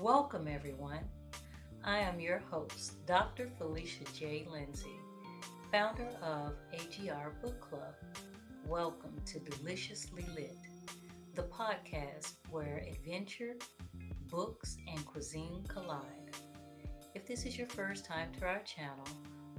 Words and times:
Welcome, 0.00 0.48
everyone. 0.48 1.04
I 1.84 2.00
am 2.00 2.18
your 2.18 2.40
host, 2.50 3.06
Dr. 3.06 3.48
Felicia 3.56 4.02
J. 4.12 4.44
Lindsay, 4.50 4.98
founder 5.70 6.08
of 6.20 6.54
AGR 6.72 7.30
Book 7.40 7.60
Club. 7.60 7.94
Welcome 8.66 9.14
to 9.24 9.38
Deliciously 9.38 10.26
Lit, 10.34 10.58
the 11.36 11.44
podcast 11.44 12.32
where 12.50 12.84
adventure, 12.90 13.54
books, 14.28 14.76
and 14.88 15.06
cuisine 15.06 15.64
collide. 15.68 16.34
If 17.14 17.24
this 17.24 17.46
is 17.46 17.56
your 17.56 17.68
first 17.68 18.04
time 18.04 18.32
to 18.40 18.46
our 18.46 18.62
channel, 18.62 19.06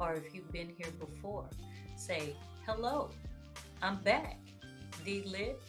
or 0.01 0.15
if 0.15 0.35
you've 0.35 0.51
been 0.51 0.73
here 0.77 0.91
before, 0.99 1.49
say 1.95 2.35
hello. 2.65 3.09
I'm 3.81 4.01
back. 4.03 4.37
D 5.05 5.23
Lit. 5.25 5.61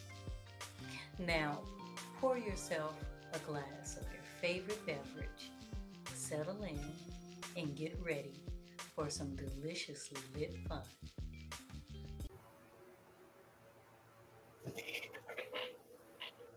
Now, 1.19 1.61
pour 2.19 2.37
yourself 2.37 2.95
a 3.33 3.39
glass 3.49 3.95
of 3.95 4.06
favorite 4.41 4.85
beverage, 4.85 5.51
settle 6.13 6.61
in, 6.63 6.79
and 7.55 7.75
get 7.75 7.97
ready 8.05 8.39
for 8.95 9.09
some 9.09 9.35
deliciously 9.35 10.19
lit 10.35 10.55
fun. 10.67 10.81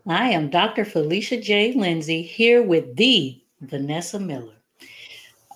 I 0.07 0.29
am 0.29 0.49
Dr. 0.49 0.85
Felicia 0.85 1.39
J. 1.39 1.73
Lindsay 1.73 2.21
here 2.21 2.61
with 2.63 2.95
the 2.95 3.41
Vanessa 3.61 4.19
Miller, 4.19 4.57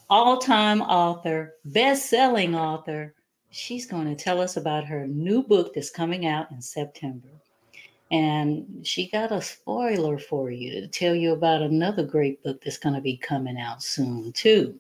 all 0.10 0.38
time 0.38 0.82
author, 0.82 1.56
best 1.66 2.10
selling 2.10 2.56
author. 2.56 3.14
She's 3.52 3.86
going 3.86 4.08
to 4.08 4.16
tell 4.16 4.42
us 4.42 4.58
about 4.58 4.86
her 4.86 5.08
new 5.08 5.44
book 5.44 5.74
that's 5.74 5.90
coming 5.90 6.26
out 6.26 6.52
in 6.52 6.62
September. 6.62 7.30
And 8.12 8.82
she 8.84 9.10
got 9.10 9.32
a 9.32 9.42
spoiler 9.42 10.20
for 10.20 10.52
you 10.52 10.72
to 10.82 10.88
tell 10.88 11.16
you 11.16 11.34
about 11.34 11.62
another 11.62 12.04
great 12.04 12.42
book 12.44 12.62
that's 12.64 12.78
going 12.78 12.96
to 12.96 13.02
be 13.02 13.18
coming 13.18 13.58
out 13.58 13.82
soon, 13.82 14.32
too. 14.32 14.80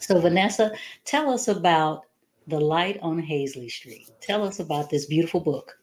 So, 0.00 0.20
Vanessa, 0.20 0.72
tell 1.04 1.30
us 1.30 1.46
about 1.46 2.02
The 2.48 2.58
Light 2.58 2.98
on 3.00 3.20
Halsey 3.20 3.68
Street. 3.68 4.10
Tell 4.20 4.44
us 4.44 4.58
about 4.58 4.90
this 4.90 5.06
beautiful 5.06 5.40
book. 5.40 5.78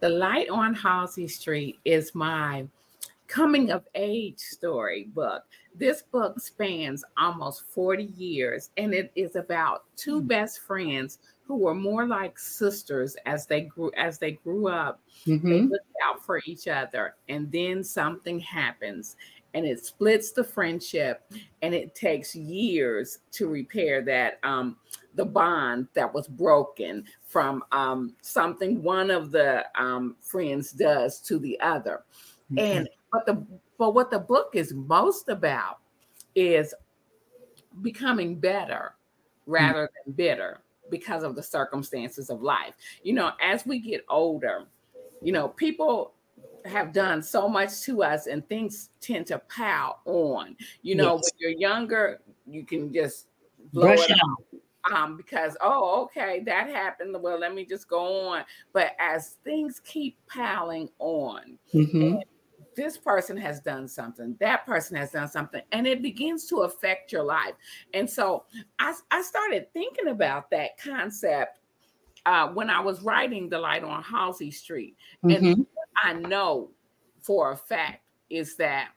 The 0.00 0.08
Light 0.08 0.48
on 0.48 0.74
Halsey 0.74 1.26
Street 1.26 1.78
is 1.84 2.14
my 2.14 2.68
coming 3.26 3.70
of 3.70 3.84
age 3.94 4.38
story 4.38 5.08
book. 5.14 5.44
This 5.74 6.02
book 6.02 6.40
spans 6.40 7.04
almost 7.16 7.64
40 7.74 8.04
years 8.04 8.70
and 8.76 8.94
it 8.94 9.10
is 9.14 9.36
about 9.36 9.84
two 9.96 10.20
hmm. 10.20 10.26
best 10.26 10.60
friends 10.60 11.18
who 11.46 11.56
were 11.56 11.74
more 11.74 12.06
like 12.06 12.38
sisters 12.38 13.16
as 13.24 13.46
they 13.46 13.62
grew 13.62 13.90
as 13.96 14.18
they 14.18 14.32
grew 14.32 14.68
up. 14.68 15.00
Mm-hmm. 15.26 15.48
They 15.48 15.60
looked 15.62 15.86
out 16.04 16.24
for 16.24 16.40
each 16.44 16.68
other 16.68 17.14
and 17.28 17.50
then 17.52 17.84
something 17.84 18.40
happens 18.40 19.16
and 19.54 19.64
it 19.64 19.84
splits 19.84 20.32
the 20.32 20.44
friendship 20.44 21.22
and 21.62 21.74
it 21.74 21.94
takes 21.94 22.36
years 22.36 23.20
to 23.32 23.46
repair 23.48 24.02
that 24.02 24.38
um, 24.42 24.76
the 25.14 25.24
bond 25.24 25.88
that 25.94 26.12
was 26.12 26.28
broken 26.28 27.04
from 27.26 27.64
um, 27.72 28.14
something 28.20 28.82
one 28.82 29.10
of 29.10 29.30
the 29.30 29.64
um, 29.78 30.14
friends 30.20 30.72
does 30.72 31.20
to 31.20 31.38
the 31.38 31.58
other 31.60 32.02
mm-hmm. 32.52 32.58
and 32.58 32.88
but 33.10 33.24
the 33.24 33.46
but 33.78 33.94
what 33.94 34.10
the 34.10 34.18
book 34.18 34.50
is 34.52 34.74
most 34.74 35.30
about 35.30 35.78
is 36.34 36.74
becoming 37.80 38.38
better 38.38 38.94
rather 39.46 39.84
mm-hmm. 39.84 40.10
than 40.10 40.14
bitter 40.14 40.60
because 40.90 41.22
of 41.22 41.34
the 41.34 41.42
circumstances 41.42 42.30
of 42.30 42.42
life 42.42 42.74
you 43.02 43.12
know 43.12 43.32
as 43.42 43.66
we 43.66 43.78
get 43.78 44.04
older 44.08 44.64
you 45.22 45.32
know 45.32 45.48
people 45.48 46.12
have 46.66 46.92
done 46.92 47.22
so 47.22 47.48
much 47.48 47.80
to 47.82 48.02
us 48.02 48.26
and 48.26 48.46
things 48.48 48.90
tend 49.00 49.26
to 49.26 49.38
pile 49.48 50.00
on. 50.04 50.56
You 50.82 50.96
know, 50.96 51.16
yes. 51.16 51.30
when 51.32 51.38
you're 51.38 51.60
younger, 51.60 52.20
you 52.46 52.64
can 52.64 52.92
just 52.92 53.28
blow 53.72 53.82
Brush 53.82 54.10
it 54.10 54.16
out. 54.16 54.60
Um, 54.92 55.16
because 55.16 55.56
oh, 55.60 56.04
okay, 56.04 56.42
that 56.46 56.68
happened. 56.68 57.16
Well, 57.20 57.40
let 57.40 57.54
me 57.54 57.64
just 57.64 57.88
go 57.88 58.28
on. 58.28 58.44
But 58.72 58.92
as 59.00 59.36
things 59.42 59.80
keep 59.84 60.16
piling 60.28 60.88
on, 61.00 61.58
mm-hmm. 61.74 62.18
This 62.76 62.96
person 62.96 63.36
has 63.36 63.60
done 63.60 63.88
something, 63.88 64.36
that 64.38 64.66
person 64.66 64.96
has 64.96 65.10
done 65.10 65.28
something, 65.28 65.62
and 65.72 65.86
it 65.86 66.02
begins 66.02 66.46
to 66.46 66.58
affect 66.58 67.10
your 67.10 67.24
life. 67.24 67.54
And 67.94 68.08
so 68.08 68.44
I, 68.78 68.94
I 69.10 69.22
started 69.22 69.72
thinking 69.72 70.08
about 70.08 70.50
that 70.50 70.78
concept 70.78 71.58
uh, 72.26 72.48
when 72.48 72.68
I 72.70 72.80
was 72.80 73.02
writing 73.02 73.48
The 73.48 73.58
Light 73.58 73.82
on 73.82 74.02
Halsey 74.02 74.50
Street. 74.50 74.96
Mm-hmm. 75.24 75.44
And 75.44 75.66
I 76.02 76.12
know 76.12 76.70
for 77.22 77.52
a 77.52 77.56
fact 77.56 78.02
is 78.30 78.56
that 78.56 78.90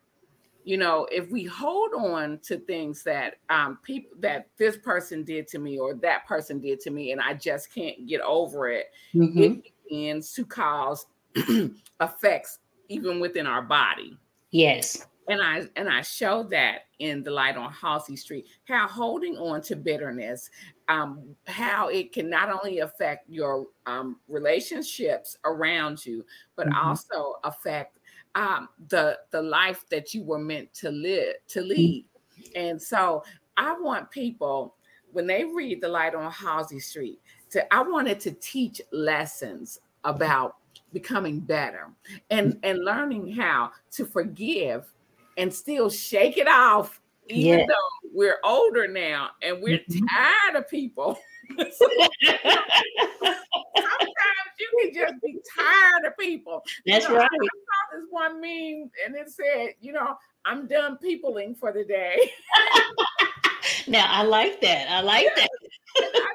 you 0.64 0.78
know 0.78 1.08
if 1.12 1.32
we 1.32 1.46
hold 1.46 1.94
on 1.94 2.38
to 2.44 2.58
things 2.58 3.02
that 3.04 3.36
um 3.50 3.80
people 3.82 4.12
that 4.20 4.48
this 4.58 4.78
person 4.78 5.24
did 5.24 5.48
to 5.48 5.58
me 5.58 5.80
or 5.80 5.94
that 5.96 6.28
person 6.28 6.60
did 6.60 6.80
to 6.80 6.92
me 6.92 7.12
and 7.12 7.22
i 7.22 7.34
just 7.34 7.74
can't 7.74 8.08
get 8.08 8.22
over 8.22 8.70
it 8.70 8.88
mm-hmm. 9.14 9.42
it 9.42 9.64
begins 9.88 10.34
to 10.34 10.46
cause 10.46 11.08
effects 12.02 12.60
even 12.90 13.20
within 13.20 13.48
our 13.48 13.62
body 13.62 14.18
yes 14.52 15.06
and 15.30 15.42
i 15.42 15.64
and 15.76 15.88
i 15.90 16.02
show 16.02 16.44
that 16.44 16.82
in 17.00 17.24
the 17.24 17.32
light 17.32 17.56
on 17.56 17.72
halsey 17.72 18.16
street 18.16 18.46
how 18.66 18.88
holding 18.88 19.38
on 19.38 19.62
to 19.62 19.76
bitterness 19.76 20.50
um, 20.90 21.36
how 21.46 21.88
it 21.88 22.12
can 22.12 22.30
not 22.30 22.50
only 22.50 22.80
affect 22.80 23.30
your 23.30 23.68
um, 23.86 24.18
relationships 24.28 25.38
around 25.46 26.04
you, 26.04 26.26
but 26.56 26.68
mm-hmm. 26.68 26.88
also 26.88 27.36
affect 27.44 28.00
um, 28.36 28.68
the 28.90 29.20
the 29.32 29.42
life 29.42 29.86
that 29.92 30.14
you 30.14 30.24
were 30.24 30.40
meant 30.40 30.74
to 30.74 30.90
live 30.90 31.36
to 31.50 31.60
mm-hmm. 31.60 31.70
lead. 31.70 32.06
Mm-hmm. 32.40 32.52
And 32.56 32.82
so, 32.82 33.24
I 33.56 33.80
want 33.80 34.10
people 34.10 34.76
when 35.12 35.28
they 35.28 35.46
read 35.46 35.82
the 35.82 35.88
light 35.88 36.16
on 36.16 36.32
Halsey 36.32 36.80
Street 36.80 37.22
to 37.52 37.74
I 37.74 37.84
wanted 37.84 38.20
to 38.22 38.32
teach 38.32 38.82
lessons 38.92 39.80
about 40.04 40.56
becoming 40.94 41.40
better 41.40 41.88
and 42.30 42.54
mm-hmm. 42.54 42.60
and 42.64 42.84
learning 42.84 43.32
how 43.32 43.72
to 43.92 44.06
forgive 44.06 44.92
and 45.38 45.54
still 45.54 45.90
shake 45.90 46.38
it 46.38 46.48
off 46.48 47.00
even 47.30 47.60
though 47.68 48.10
we're 48.14 48.40
older 48.44 48.88
now 48.88 49.30
and 49.42 49.62
we're 49.62 49.80
mm-hmm. 49.80 50.06
tired 50.16 50.56
of 50.56 50.70
people. 50.70 51.18
sometimes 51.58 51.76
you 54.60 54.80
can 54.82 54.94
just 54.94 55.22
be 55.24 55.40
tired 55.56 56.06
of 56.06 56.18
people. 56.18 56.64
That's 56.86 57.06
you 57.06 57.14
know, 57.14 57.20
right. 57.20 57.30
I 57.32 57.38
saw 57.38 57.98
this 57.98 58.06
one 58.10 58.42
meme 58.42 58.90
and 59.06 59.16
it 59.16 59.30
said, 59.30 59.74
you 59.80 59.94
know, 59.94 60.16
I'm 60.46 60.68
done 60.68 60.98
peopling 60.98 61.56
for 61.56 61.72
the 61.72 61.84
day. 61.84 62.32
now 63.88 64.06
I 64.10 64.24
like 64.24 64.62
that. 64.62 64.90
I 64.90 65.02
like 65.02 65.28
that. 65.36 65.50
I, 65.98 66.34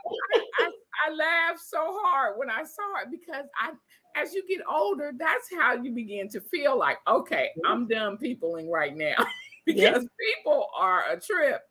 I, 0.60 0.70
I 1.06 1.12
laughed 1.12 1.60
so 1.60 1.98
hard 2.02 2.38
when 2.38 2.50
I 2.50 2.64
saw 2.64 3.02
it 3.02 3.10
because 3.10 3.46
I 3.60 3.72
as 4.14 4.34
you 4.34 4.46
get 4.46 4.60
older, 4.70 5.12
that's 5.16 5.52
how 5.52 5.74
you 5.74 5.92
begin 5.92 6.28
to 6.30 6.40
feel 6.40 6.78
like, 6.78 6.98
okay, 7.06 7.50
I'm 7.64 7.86
done 7.86 8.16
peopling 8.16 8.70
right 8.70 8.96
now. 8.96 9.16
because 9.64 10.02
yes. 10.02 10.04
people 10.20 10.68
are 10.76 11.04
a 11.10 11.18
trip. 11.18 11.62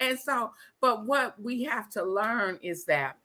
And 0.00 0.18
so, 0.18 0.52
but 0.80 1.06
what 1.06 1.40
we 1.40 1.62
have 1.64 1.90
to 1.90 2.02
learn 2.02 2.58
is 2.62 2.84
that, 2.86 3.18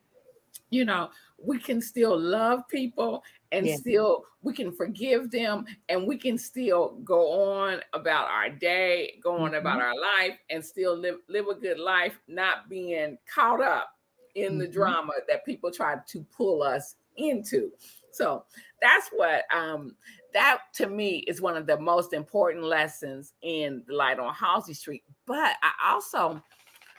you 0.70 0.86
know, 0.86 1.10
we 1.42 1.58
can 1.58 1.82
still 1.82 2.20
love 2.20 2.68
people 2.68 3.24
and 3.52 3.66
yes. 3.66 3.80
still 3.80 4.26
we 4.42 4.54
can 4.54 4.72
forgive 4.72 5.32
them 5.32 5.66
and 5.88 6.06
we 6.06 6.18
can 6.18 6.38
still 6.38 7.00
go 7.04 7.32
on 7.58 7.80
about 7.94 8.30
our 8.30 8.50
day, 8.50 9.20
go 9.24 9.38
on 9.38 9.52
mm-hmm. 9.52 9.56
about 9.56 9.82
our 9.82 9.96
life 9.96 10.38
and 10.50 10.64
still 10.64 10.96
live 10.96 11.18
live 11.28 11.48
a 11.48 11.56
good 11.56 11.80
life, 11.80 12.20
not 12.28 12.70
being 12.70 13.18
caught 13.34 13.62
up 13.62 13.96
in 14.36 14.52
mm-hmm. 14.52 14.60
the 14.60 14.68
drama 14.68 15.14
that 15.28 15.46
people 15.46 15.72
try 15.72 15.96
to 16.08 16.26
pull 16.36 16.62
us 16.62 16.96
into. 17.18 17.72
So 18.12 18.46
that's 18.82 19.10
what 19.10 19.44
um 19.54 19.96
that 20.34 20.60
to 20.76 20.88
me 20.88 21.20
is 21.28 21.42
one 21.42 21.58
of 21.58 21.66
the 21.66 21.80
most 21.80 22.14
important 22.14 22.64
lessons 22.64 23.34
in 23.42 23.84
the 23.88 23.96
light 23.96 24.20
on 24.20 24.34
Halsey 24.34 24.74
Street. 24.74 25.04
But 25.26 25.56
I 25.64 25.94
also 25.94 26.42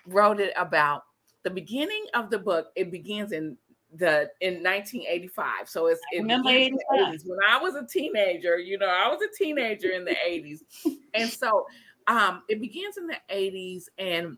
wrote 0.07 0.41
it 0.41 0.53
about 0.57 1.03
the 1.43 1.51
beginning 1.51 2.05
of 2.15 2.31
the 2.31 2.39
book. 2.39 2.69
It 2.77 2.91
begins 2.91 3.33
in 3.33 3.57
the 3.95 4.31
in 4.41 4.63
1985. 4.63 5.69
So 5.69 5.87
it's 5.87 6.01
in 6.13 6.27
the 6.27 6.35
80s. 6.35 7.21
when 7.27 7.39
I 7.49 7.59
was 7.59 7.75
a 7.75 7.87
teenager. 7.87 8.59
You 8.59 8.79
know, 8.79 8.87
I 8.87 9.09
was 9.09 9.21
a 9.23 9.37
teenager 9.37 9.91
in 9.91 10.05
the 10.05 10.17
80s, 10.27 10.61
and 11.15 11.31
so 11.31 11.67
um, 12.07 12.43
it 12.49 12.61
begins 12.61 12.97
in 12.97 13.07
the 13.07 13.19
80s, 13.33 13.85
and 13.99 14.37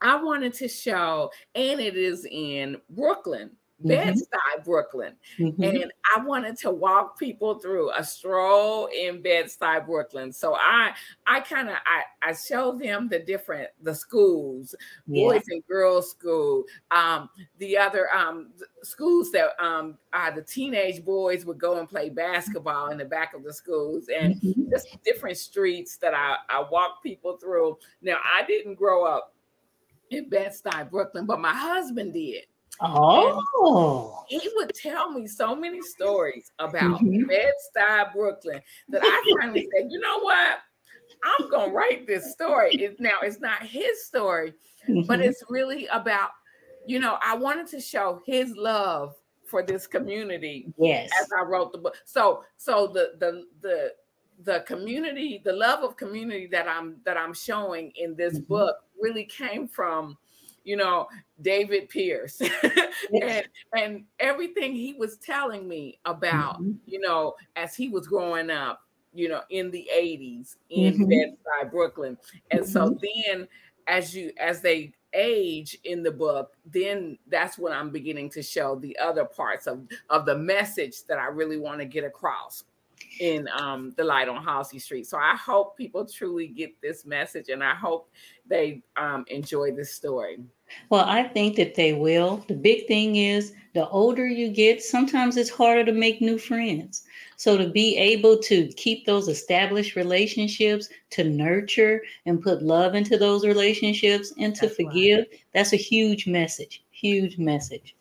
I 0.00 0.16
wanted 0.22 0.54
to 0.54 0.68
show, 0.68 1.30
and 1.54 1.80
it 1.80 1.96
is 1.96 2.26
in 2.30 2.76
Brooklyn, 2.90 3.50
Bed-Stuy, 3.84 4.64
Brooklyn. 4.64 5.14
Mm-hmm. 5.38 5.62
And 5.62 5.92
I 6.16 6.24
wanted 6.24 6.56
to 6.58 6.70
walk 6.70 7.18
people 7.18 7.58
through 7.58 7.90
a 7.92 8.04
stroll 8.04 8.86
in 8.86 9.22
Bed-Stuy, 9.22 9.86
Brooklyn. 9.86 10.32
So 10.32 10.54
I 10.54 10.92
I 11.26 11.40
kind 11.40 11.68
of 11.68 11.76
I, 11.86 12.30
I 12.30 12.34
show 12.34 12.78
them 12.78 13.08
the 13.08 13.18
different 13.18 13.68
the 13.82 13.94
schools, 13.94 14.74
yeah. 15.06 15.24
boys 15.24 15.44
and 15.48 15.64
girls 15.66 16.10
school, 16.10 16.64
um, 16.90 17.28
the 17.58 17.76
other 17.76 18.12
um 18.14 18.50
schools 18.82 19.30
that 19.32 19.50
um 19.62 19.98
uh, 20.12 20.30
the 20.30 20.42
teenage 20.42 21.04
boys 21.04 21.44
would 21.44 21.58
go 21.58 21.78
and 21.78 21.88
play 21.88 22.10
basketball 22.10 22.90
in 22.90 22.98
the 22.98 23.04
back 23.04 23.34
of 23.34 23.42
the 23.42 23.52
schools 23.52 24.08
and 24.14 24.36
mm-hmm. 24.36 24.70
just 24.70 24.98
different 25.04 25.36
streets 25.36 25.96
that 25.96 26.14
I, 26.14 26.36
I 26.48 26.64
walk 26.70 27.02
people 27.02 27.36
through. 27.38 27.78
Now 28.02 28.18
I 28.24 28.44
didn't 28.44 28.74
grow 28.74 29.04
up 29.04 29.34
in 30.10 30.28
Bed-Stuy, 30.28 30.90
Brooklyn, 30.90 31.24
but 31.24 31.40
my 31.40 31.54
husband 31.54 32.12
did. 32.12 32.44
Oh, 32.80 34.24
and 34.30 34.40
he 34.40 34.50
would 34.56 34.74
tell 34.74 35.10
me 35.10 35.26
so 35.26 35.54
many 35.54 35.82
stories 35.82 36.50
about 36.58 37.00
mm-hmm. 37.00 37.24
Bed-Stuy, 37.26 38.12
Brooklyn 38.12 38.60
that 38.88 39.02
I 39.04 39.34
finally 39.40 39.68
said, 39.76 39.88
you 39.90 40.00
know 40.00 40.20
what? 40.20 40.58
I'm 41.24 41.50
gonna 41.50 41.72
write 41.72 42.06
this 42.06 42.32
story. 42.32 42.74
It, 42.74 42.98
now 42.98 43.18
it's 43.22 43.40
not 43.40 43.62
his 43.62 44.04
story, 44.04 44.54
mm-hmm. 44.88 45.06
but 45.06 45.20
it's 45.20 45.44
really 45.48 45.86
about, 45.88 46.30
you 46.86 46.98
know, 46.98 47.18
I 47.22 47.36
wanted 47.36 47.68
to 47.68 47.80
show 47.80 48.20
his 48.26 48.56
love 48.56 49.14
for 49.44 49.62
this 49.62 49.86
community. 49.86 50.72
Yes. 50.78 51.10
As 51.20 51.28
I 51.38 51.44
wrote 51.44 51.72
the 51.72 51.78
book. 51.78 51.96
So 52.04 52.42
so 52.56 52.86
the 52.88 53.12
the 53.20 53.44
the 53.60 53.92
the 54.44 54.60
community, 54.66 55.40
the 55.44 55.52
love 55.52 55.84
of 55.84 55.96
community 55.96 56.48
that 56.50 56.66
I'm 56.66 56.96
that 57.04 57.16
I'm 57.16 57.34
showing 57.34 57.92
in 57.94 58.16
this 58.16 58.34
mm-hmm. 58.34 58.44
book 58.44 58.76
really 59.00 59.24
came 59.24 59.68
from 59.68 60.16
you 60.64 60.76
know, 60.76 61.08
David 61.40 61.88
Pierce 61.88 62.40
and 63.22 63.44
and 63.76 64.04
everything 64.18 64.74
he 64.74 64.94
was 64.94 65.16
telling 65.16 65.68
me 65.68 65.98
about, 66.04 66.62
mm-hmm. 66.62 66.72
you 66.86 67.00
know, 67.00 67.34
as 67.56 67.74
he 67.74 67.88
was 67.88 68.06
growing 68.06 68.50
up, 68.50 68.82
you 69.12 69.28
know, 69.28 69.40
in 69.50 69.70
the 69.70 69.88
80s 69.94 70.56
in 70.70 71.08
mm-hmm. 71.08 71.68
Brooklyn. 71.68 72.16
And 72.50 72.60
mm-hmm. 72.60 72.70
so 72.70 72.98
then 73.26 73.48
as 73.86 74.14
you 74.14 74.32
as 74.38 74.60
they 74.60 74.92
age 75.14 75.78
in 75.84 76.02
the 76.02 76.10
book, 76.10 76.56
then 76.64 77.18
that's 77.28 77.58
when 77.58 77.72
I'm 77.72 77.90
beginning 77.90 78.30
to 78.30 78.42
show 78.42 78.76
the 78.76 78.96
other 78.98 79.24
parts 79.24 79.66
of 79.66 79.86
of 80.10 80.26
the 80.26 80.36
message 80.36 81.04
that 81.08 81.18
I 81.18 81.26
really 81.26 81.58
want 81.58 81.80
to 81.80 81.84
get 81.84 82.04
across 82.04 82.64
in 83.20 83.48
um, 83.56 83.92
the 83.96 84.04
light 84.04 84.28
on 84.28 84.42
Halsey 84.42 84.78
Street. 84.78 85.06
So 85.06 85.18
I 85.18 85.36
hope 85.36 85.76
people 85.76 86.06
truly 86.06 86.46
get 86.46 86.80
this 86.80 87.04
message 87.04 87.48
and 87.48 87.62
I 87.62 87.74
hope 87.74 88.10
they 88.52 88.82
um, 88.96 89.24
enjoy 89.28 89.72
this 89.72 89.94
story. 89.94 90.38
Well, 90.90 91.06
I 91.06 91.22
think 91.22 91.56
that 91.56 91.74
they 91.74 91.94
will. 91.94 92.44
The 92.48 92.54
big 92.54 92.86
thing 92.86 93.16
is 93.16 93.54
the 93.72 93.88
older 93.88 94.26
you 94.26 94.48
get, 94.50 94.82
sometimes 94.82 95.38
it's 95.38 95.48
harder 95.48 95.84
to 95.86 95.92
make 95.92 96.20
new 96.20 96.38
friends. 96.38 97.04
So 97.36 97.56
to 97.56 97.68
be 97.68 97.96
able 97.96 98.36
to 98.38 98.68
keep 98.76 99.06
those 99.06 99.28
established 99.28 99.96
relationships, 99.96 100.90
to 101.10 101.24
nurture 101.24 102.02
and 102.26 102.42
put 102.42 102.62
love 102.62 102.94
into 102.94 103.16
those 103.16 103.46
relationships 103.46 104.34
and 104.38 104.54
to 104.56 104.66
that's 104.66 104.76
forgive, 104.76 105.20
right. 105.30 105.40
that's 105.54 105.72
a 105.72 105.76
huge 105.76 106.26
message. 106.26 106.84
Huge 106.90 107.38
message 107.38 107.96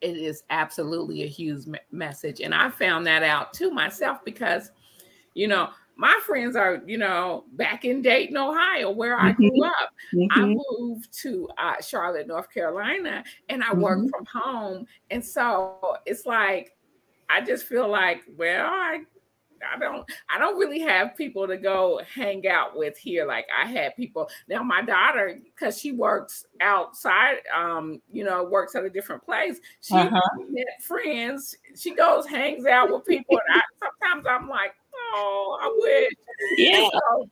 it 0.00 0.16
is 0.16 0.42
absolutely 0.50 1.22
a 1.22 1.26
huge 1.26 1.64
message. 1.90 2.40
And 2.40 2.54
I 2.54 2.70
found 2.70 3.06
that 3.06 3.22
out 3.22 3.52
too 3.52 3.70
myself 3.70 4.18
because, 4.24 4.70
you 5.34 5.48
know, 5.48 5.70
my 5.96 6.18
friends 6.24 6.56
are, 6.56 6.80
you 6.86 6.98
know, 6.98 7.44
back 7.52 7.84
in 7.84 8.02
Dayton, 8.02 8.36
Ohio, 8.36 8.90
where 8.90 9.18
I 9.18 9.32
grew 9.32 9.50
mm-hmm. 9.50 9.62
up. 9.62 9.90
Mm-hmm. 10.14 10.40
I 10.40 10.56
moved 10.70 11.12
to 11.22 11.48
uh, 11.58 11.80
Charlotte, 11.82 12.26
North 12.26 12.50
Carolina, 12.52 13.22
and 13.48 13.62
I 13.62 13.68
mm-hmm. 13.68 13.80
work 13.80 14.10
from 14.10 14.24
home. 14.24 14.86
And 15.10 15.24
so 15.24 15.96
it's 16.06 16.24
like, 16.24 16.72
I 17.28 17.40
just 17.42 17.66
feel 17.66 17.88
like, 17.88 18.22
well, 18.36 18.66
I 18.66 19.02
I 19.74 19.78
don't 19.78 20.10
I 20.28 20.38
don't 20.38 20.58
really 20.58 20.80
have 20.80 21.16
people 21.16 21.46
to 21.46 21.56
go 21.56 22.00
hang 22.14 22.48
out 22.48 22.76
with 22.76 22.96
here 22.96 23.26
like 23.26 23.46
I 23.56 23.66
had 23.66 23.94
people. 23.96 24.28
Now 24.48 24.62
my 24.62 24.82
daughter, 24.82 25.38
because 25.44 25.78
she 25.78 25.92
works 25.92 26.46
outside, 26.60 27.36
um, 27.54 28.00
you 28.10 28.24
know, 28.24 28.44
works 28.44 28.74
at 28.74 28.84
a 28.84 28.90
different 28.90 29.22
place. 29.22 29.60
She 29.80 29.94
uh-huh. 29.94 30.20
met 30.48 30.82
friends. 30.82 31.54
She 31.76 31.94
goes, 31.94 32.26
hangs 32.26 32.66
out 32.66 32.90
with 32.90 33.04
people, 33.04 33.38
and 33.46 33.60
I, 33.60 33.62
sometimes 33.78 34.26
I'm 34.28 34.48
like, 34.48 34.72
oh, 35.14 35.58
I 35.60 35.74
wish. 35.80 36.12
Yeah. 36.56 36.88
So, 36.92 37.28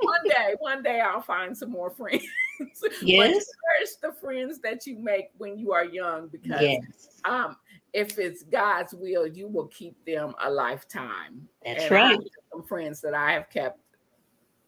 one 0.00 0.20
day, 0.28 0.54
one 0.58 0.82
day 0.82 1.00
I'll 1.00 1.22
find 1.22 1.56
some 1.56 1.70
more 1.70 1.90
friends. 1.90 2.24
Yes. 3.00 3.30
cherish 3.32 3.94
the 4.02 4.12
friends 4.20 4.58
that 4.58 4.86
you 4.86 4.98
make 4.98 5.28
when 5.38 5.58
you 5.58 5.72
are 5.72 5.86
young 5.86 6.28
because 6.28 6.60
yes. 6.60 7.18
um 7.24 7.56
if 7.92 8.18
it's 8.18 8.42
God's 8.44 8.94
will, 8.94 9.26
you 9.26 9.48
will 9.48 9.68
keep 9.68 9.96
them 10.04 10.34
a 10.42 10.50
lifetime. 10.50 11.48
That's 11.64 11.84
and 11.84 11.90
right. 11.90 12.18
some 12.52 12.62
friends 12.64 13.00
that 13.00 13.14
I 13.14 13.32
have 13.32 13.50
kept 13.50 13.80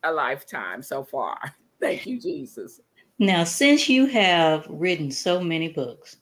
a 0.02 0.12
lifetime 0.12 0.82
so 0.82 1.04
far. 1.04 1.38
Thank 1.80 2.06
you, 2.06 2.20
Jesus. 2.20 2.80
Now, 3.18 3.44
since 3.44 3.88
you 3.88 4.06
have 4.06 4.66
written 4.68 5.10
so 5.10 5.40
many 5.40 5.68
books, 5.68 6.16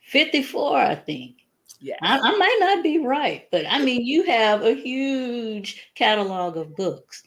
54, 0.00 0.78
I 0.78 0.94
think. 0.94 1.36
Yeah. 1.80 1.96
I, 2.02 2.18
I 2.18 2.36
might 2.36 2.56
not 2.60 2.82
be 2.82 2.98
right, 2.98 3.46
but 3.50 3.64
I 3.68 3.82
mean, 3.82 4.06
you 4.06 4.24
have 4.24 4.62
a 4.62 4.74
huge 4.74 5.90
catalog 5.94 6.56
of 6.56 6.74
books. 6.76 7.22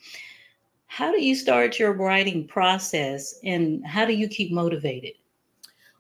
How 0.88 1.12
do 1.12 1.24
you 1.24 1.36
start 1.36 1.80
your 1.80 1.94
writing 1.94 2.48
process 2.48 3.40
and 3.44 3.86
how 3.86 4.06
do 4.06 4.14
you 4.14 4.28
keep 4.28 4.52
motivated? 4.52 5.14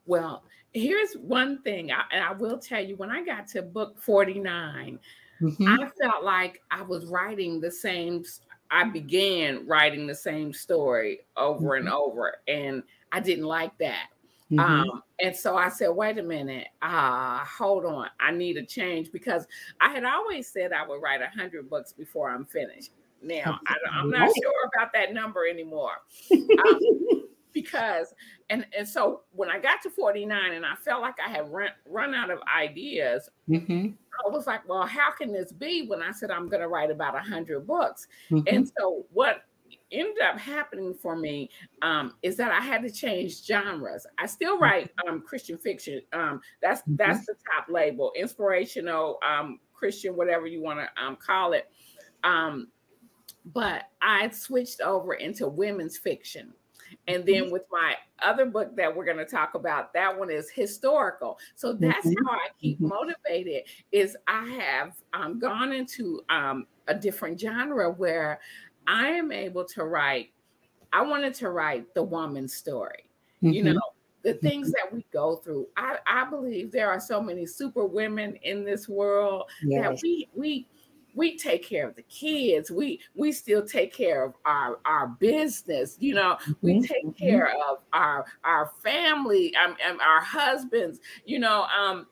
Well, 0.05 0.43
here's 0.73 1.13
one 1.13 1.61
thing, 1.61 1.91
I, 1.91 2.03
and 2.11 2.23
I 2.23 2.31
will 2.33 2.57
tell 2.57 2.83
you 2.83 2.95
when 2.95 3.11
I 3.11 3.23
got 3.23 3.47
to 3.49 3.61
book 3.61 3.99
49, 3.99 4.99
mm-hmm. 5.41 5.67
I 5.67 5.89
felt 6.01 6.23
like 6.23 6.61
I 6.71 6.81
was 6.81 7.05
writing 7.05 7.61
the 7.61 7.71
same, 7.71 8.23
I 8.71 8.85
began 8.85 9.67
writing 9.67 10.07
the 10.07 10.15
same 10.15 10.53
story 10.53 11.21
over 11.37 11.59
mm-hmm. 11.59 11.87
and 11.87 11.89
over, 11.89 12.37
and 12.47 12.83
I 13.11 13.19
didn't 13.19 13.45
like 13.45 13.77
that. 13.77 14.07
Mm-hmm. 14.51 14.59
Um, 14.59 15.03
and 15.21 15.35
so 15.35 15.57
I 15.57 15.69
said, 15.69 15.89
wait 15.89 16.17
a 16.17 16.23
minute, 16.23 16.67
uh, 16.81 17.39
hold 17.45 17.85
on, 17.85 18.07
I 18.19 18.31
need 18.31 18.57
a 18.57 18.65
change 18.65 19.11
because 19.11 19.45
I 19.79 19.89
had 19.89 20.03
always 20.03 20.47
said 20.47 20.73
I 20.73 20.87
would 20.87 21.01
write 21.01 21.19
100 21.19 21.69
books 21.69 21.93
before 21.93 22.29
I'm 22.29 22.45
finished. 22.45 22.91
Now, 23.21 23.59
I, 23.67 23.99
am 23.99 24.09
not 24.09 24.31
sure 24.41 24.53
about 24.73 24.93
that 24.93 25.13
number 25.13 25.47
anymore. 25.47 25.97
Um, 26.31 27.23
because 27.53 28.13
and 28.49 28.65
and 28.77 28.87
so 28.87 29.21
when 29.31 29.49
I 29.49 29.59
got 29.59 29.81
to 29.83 29.89
49 29.89 30.53
and 30.53 30.65
I 30.65 30.75
felt 30.75 31.01
like 31.01 31.15
I 31.25 31.29
had 31.29 31.51
run 31.51 31.69
run 31.85 32.13
out 32.13 32.29
of 32.29 32.39
ideas, 32.55 33.29
mm-hmm. 33.49 33.87
I 34.25 34.29
was 34.29 34.47
like, 34.47 34.67
well, 34.67 34.85
how 34.85 35.11
can 35.11 35.31
this 35.31 35.51
be 35.51 35.87
when 35.87 36.01
I 36.01 36.11
said 36.11 36.31
I'm 36.31 36.47
going 36.47 36.61
to 36.61 36.67
write 36.67 36.91
about 36.91 37.13
100 37.13 37.65
books? 37.65 38.07
Mm-hmm. 38.31 38.55
And 38.55 38.71
so 38.77 39.05
what 39.11 39.43
ended 39.91 40.21
up 40.21 40.39
happening 40.39 40.93
for 40.93 41.15
me 41.15 41.49
um, 41.81 42.13
is 42.21 42.37
that 42.37 42.51
I 42.51 42.59
had 42.59 42.81
to 42.83 42.91
change 42.91 43.45
genres. 43.45 44.05
I 44.17 44.25
still 44.25 44.55
mm-hmm. 44.55 44.63
write 44.63 44.91
um, 45.07 45.21
Christian 45.21 45.57
fiction. 45.57 46.01
Um, 46.13 46.41
that's 46.61 46.81
mm-hmm. 46.81 46.95
that's 46.97 47.25
the 47.25 47.35
top 47.55 47.67
label, 47.69 48.11
inspirational 48.15 49.19
um, 49.27 49.59
Christian, 49.73 50.15
whatever 50.15 50.47
you 50.47 50.61
want 50.61 50.79
to 50.79 51.03
um, 51.03 51.15
call 51.15 51.53
it. 51.53 51.71
Um, 52.23 52.67
but 53.53 53.83
I 54.01 54.29
switched 54.29 54.81
over 54.81 55.13
into 55.13 55.47
women's 55.47 55.97
fiction. 55.97 56.53
And 57.07 57.25
then 57.25 57.43
mm-hmm. 57.43 57.51
with 57.51 57.63
my 57.71 57.95
other 58.21 58.45
book 58.45 58.75
that 58.75 58.95
we're 58.95 59.05
going 59.05 59.17
to 59.17 59.25
talk 59.25 59.53
about, 59.53 59.93
that 59.93 60.17
one 60.17 60.31
is 60.31 60.49
historical. 60.49 61.37
So 61.55 61.73
that's 61.73 62.05
mm-hmm. 62.05 62.25
how 62.25 62.33
I 62.33 62.47
keep 62.59 62.79
motivated. 62.79 63.63
Is 63.91 64.17
I 64.27 64.45
have 64.45 64.93
um, 65.13 65.39
gone 65.39 65.71
into 65.71 66.21
um, 66.29 66.65
a 66.87 66.95
different 66.95 67.39
genre 67.39 67.91
where 67.91 68.39
I 68.89 69.09
am 69.09 69.31
able 69.31 69.63
to 69.65 69.83
write. 69.83 70.31
I 70.91 71.03
wanted 71.03 71.35
to 71.35 71.51
write 71.51 71.93
the 71.93 72.01
woman's 72.01 72.55
story. 72.55 73.05
Mm-hmm. 73.43 73.53
You 73.53 73.63
know, 73.73 73.81
the 74.23 74.33
things 74.33 74.71
that 74.71 74.91
we 74.91 75.05
go 75.13 75.37
through. 75.37 75.67
I, 75.77 75.97
I 76.07 76.25
believe 76.29 76.71
there 76.71 76.89
are 76.89 76.99
so 76.99 77.21
many 77.21 77.45
super 77.45 77.85
women 77.85 78.35
in 78.41 78.65
this 78.65 78.89
world 78.89 79.43
yes. 79.63 79.83
that 79.83 79.99
we 80.01 80.27
we 80.33 80.67
we 81.15 81.37
take 81.37 81.67
care 81.67 81.87
of 81.87 81.95
the 81.95 82.03
kids 82.03 82.69
we 82.69 82.99
we 83.15 83.31
still 83.31 83.65
take 83.65 83.91
care 83.91 84.23
of 84.23 84.35
our 84.45 84.79
our 84.85 85.07
business 85.07 85.97
you 85.99 86.13
know 86.13 86.37
we 86.61 86.73
mm-hmm. 86.75 86.81
take 86.83 87.05
mm-hmm. 87.05 87.25
care 87.25 87.47
of 87.67 87.79
our 87.93 88.25
our 88.43 88.71
family 88.83 89.53
um, 89.55 89.75
and 89.83 89.99
our 90.01 90.21
husbands 90.21 90.99
you 91.25 91.39
know 91.39 91.65
um 91.75 92.05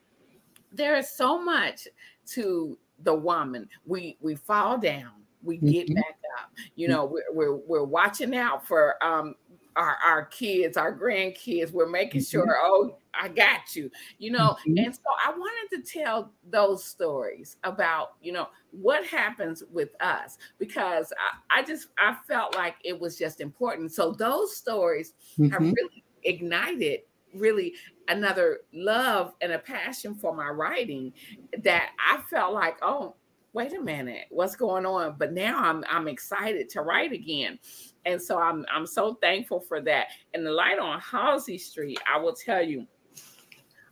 there 0.72 0.98
is 0.98 1.12
so 1.12 1.39
much 1.39 1.88
to 2.25 2.75
the 3.03 3.13
woman 3.13 3.69
we 3.86 4.17
we 4.19 4.34
fall 4.34 4.79
down 4.79 5.12
we 5.43 5.57
get 5.57 5.86
mm-hmm. 5.86 5.93
back 5.93 6.17
up 6.25 6.26
you 6.76 6.88
know 6.88 7.06
we're, 7.06 7.24
we're 7.32 7.56
we're 7.56 7.84
watching 7.84 8.36
out 8.36 8.66
for 8.66 9.02
um 9.04 9.36
our, 9.78 9.98
our 10.04 10.26
kids, 10.26 10.76
our 10.76 10.94
grandkids. 10.94 11.72
We're 11.72 11.88
making 11.88 12.22
mm-hmm. 12.22 12.38
sure, 12.40 12.58
oh, 12.60 12.98
I 13.14 13.28
got 13.30 13.76
you, 13.76 13.90
you 14.18 14.32
know. 14.32 14.58
Mm-hmm. 14.68 14.86
And 14.86 14.96
so 14.96 15.02
I 15.26 15.30
wanted 15.32 15.84
to 15.84 16.00
tell 16.00 16.34
those 16.50 16.84
stories 16.84 17.58
about, 17.64 18.16
you 18.22 18.32
know, 18.34 18.48
what 18.72 19.06
happens 19.06 19.64
with 19.72 19.90
us 20.02 20.38
because 20.58 21.14
I, 21.52 21.60
I 21.60 21.64
just 21.64 21.90
I 21.98 22.16
felt 22.28 22.56
like 22.56 22.76
it 22.84 23.00
was 23.00 23.18
just 23.18 23.40
important. 23.40 23.94
So 23.94 24.12
those 24.12 24.56
stories 24.58 25.14
mm-hmm. 25.40 25.52
have 25.52 25.62
really 25.62 26.04
ignited 26.24 27.02
really 27.34 27.74
another 28.08 28.62
love 28.74 29.34
and 29.42 29.52
a 29.52 29.60
passion 29.60 30.16
for 30.16 30.36
my 30.36 30.48
writing 30.48 31.14
that 31.62 31.92
I 32.00 32.22
felt 32.30 32.54
like, 32.54 32.78
oh, 32.82 33.16
wait 33.58 33.74
a 33.74 33.82
minute, 33.82 34.26
what's 34.30 34.56
going 34.56 34.86
on? 34.86 35.16
But 35.18 35.34
now 35.34 35.58
I'm 35.60 35.84
I'm 35.90 36.08
excited 36.08 36.70
to 36.70 36.82
write 36.82 37.12
again. 37.12 37.58
And 38.06 38.22
so 38.22 38.38
I'm 38.38 38.64
I'm 38.72 38.86
so 38.86 39.16
thankful 39.16 39.60
for 39.60 39.82
that. 39.82 40.10
And 40.36 40.46
the 40.46 40.52
light 40.52 40.78
on 40.78 41.00
Halsey 41.00 41.58
Street, 41.58 42.00
I 42.08 42.20
will 42.20 42.36
tell 42.36 42.62
you, 42.62 42.86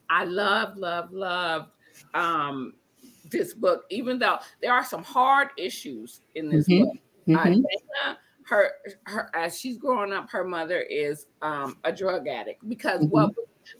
I 0.07 0.23
love, 0.25 0.77
love, 0.77 1.11
love 1.11 1.71
um 2.13 2.73
this 3.31 3.55
book, 3.55 3.85
even 3.89 4.19
though 4.19 4.37
there 4.61 4.71
are 4.71 4.85
some 4.85 5.03
hard 5.03 5.49
issues 5.57 6.21
in 6.35 6.47
this 6.47 6.67
mm-hmm. 6.67 6.83
book. 6.83 6.97
Mm-hmm. 7.27 7.35
Uh, 7.35 7.43
Dana, 7.43 8.17
her, 8.45 8.71
her 9.07 9.31
as 9.33 9.59
she's 9.59 9.79
growing 9.79 10.13
up, 10.13 10.29
her 10.29 10.43
mother 10.43 10.81
is 10.81 11.25
um, 11.41 11.77
a 11.83 11.91
drug 11.91 12.27
addict 12.27 12.69
because 12.69 12.99
mm-hmm. 12.99 13.09
what 13.09 13.31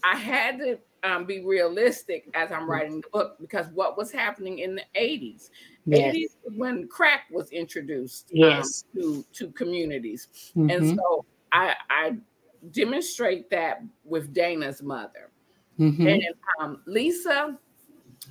I 0.04 0.15
had 0.15 0.58
to 0.58 0.80
um, 1.06 1.25
be 1.25 1.44
realistic 1.44 2.27
as 2.34 2.51
I'm 2.51 2.70
writing 2.70 3.01
the 3.01 3.08
book 3.13 3.38
because 3.39 3.68
what 3.74 3.98
was 3.98 4.12
happening 4.12 4.60
in 4.60 4.75
the 4.75 4.84
80s, 5.00 5.50
yes. 5.86 6.15
80s 6.15 6.58
when 6.58 6.88
crack 6.88 7.22
was 7.32 7.50
introduced 7.51 8.32
um, 8.34 8.39
yes. 8.39 8.84
um, 8.96 9.01
to, 9.01 9.25
to 9.34 9.51
communities. 9.51 10.27
Mm-hmm. 10.56 10.70
And 10.70 10.98
so 10.98 11.25
I, 11.51 11.75
I 11.89 12.18
demonstrate 12.72 13.50
that 13.51 13.82
with 14.04 14.34
Dana's 14.34 14.82
mother. 14.82 15.32
Mm-hmm. 15.80 16.08
And 16.08 16.24
um, 16.62 16.82
Lisa 16.86 17.58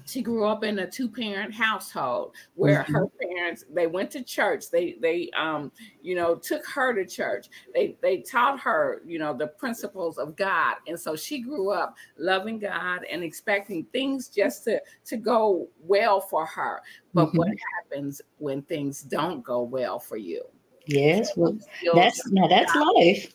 she 0.04 0.22
grew 0.22 0.46
up 0.46 0.64
in 0.64 0.78
a 0.80 0.90
two-parent 0.90 1.52
household 1.52 2.34
where 2.54 2.82
mm-hmm. 2.82 2.94
her 2.94 3.08
parents 3.20 3.64
they 3.72 3.86
went 3.86 4.10
to 4.10 4.22
church 4.22 4.70
they 4.70 4.96
they 5.00 5.30
um 5.36 5.72
you 6.02 6.14
know 6.14 6.34
took 6.34 6.64
her 6.66 6.92
to 6.94 7.06
church 7.06 7.48
they 7.74 7.96
they 8.02 8.18
taught 8.18 8.58
her 8.60 9.02
you 9.04 9.18
know 9.18 9.34
the 9.34 9.46
principles 9.46 10.18
of 10.18 10.36
god 10.36 10.76
and 10.86 10.98
so 10.98 11.16
she 11.16 11.40
grew 11.40 11.70
up 11.70 11.94
loving 12.18 12.58
god 12.58 13.00
and 13.10 13.22
expecting 13.22 13.84
things 13.92 14.28
just 14.28 14.64
to 14.64 14.80
to 15.04 15.16
go 15.16 15.68
well 15.80 16.20
for 16.20 16.46
her 16.46 16.80
but 17.12 17.26
mm-hmm. 17.26 17.38
what 17.38 17.48
happens 17.76 18.20
when 18.38 18.62
things 18.62 19.02
don't 19.02 19.42
go 19.42 19.62
well 19.62 19.98
for 19.98 20.16
you 20.16 20.42
yes 20.86 21.30
well 21.36 21.56
that's 21.94 22.30
now 22.30 22.46
that's 22.46 22.74
life 22.96 23.34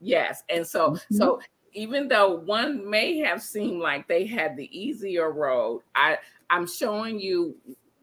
yes 0.00 0.42
and 0.50 0.66
so 0.66 0.90
mm-hmm. 0.90 1.16
so 1.16 1.40
even 1.74 2.08
though 2.08 2.36
one 2.36 2.88
may 2.88 3.18
have 3.18 3.42
seemed 3.42 3.80
like 3.80 4.08
they 4.08 4.26
had 4.26 4.56
the 4.56 4.70
easier 4.76 5.30
road, 5.30 5.82
I 5.94 6.18
I'm 6.50 6.66
showing 6.66 7.20
you 7.20 7.56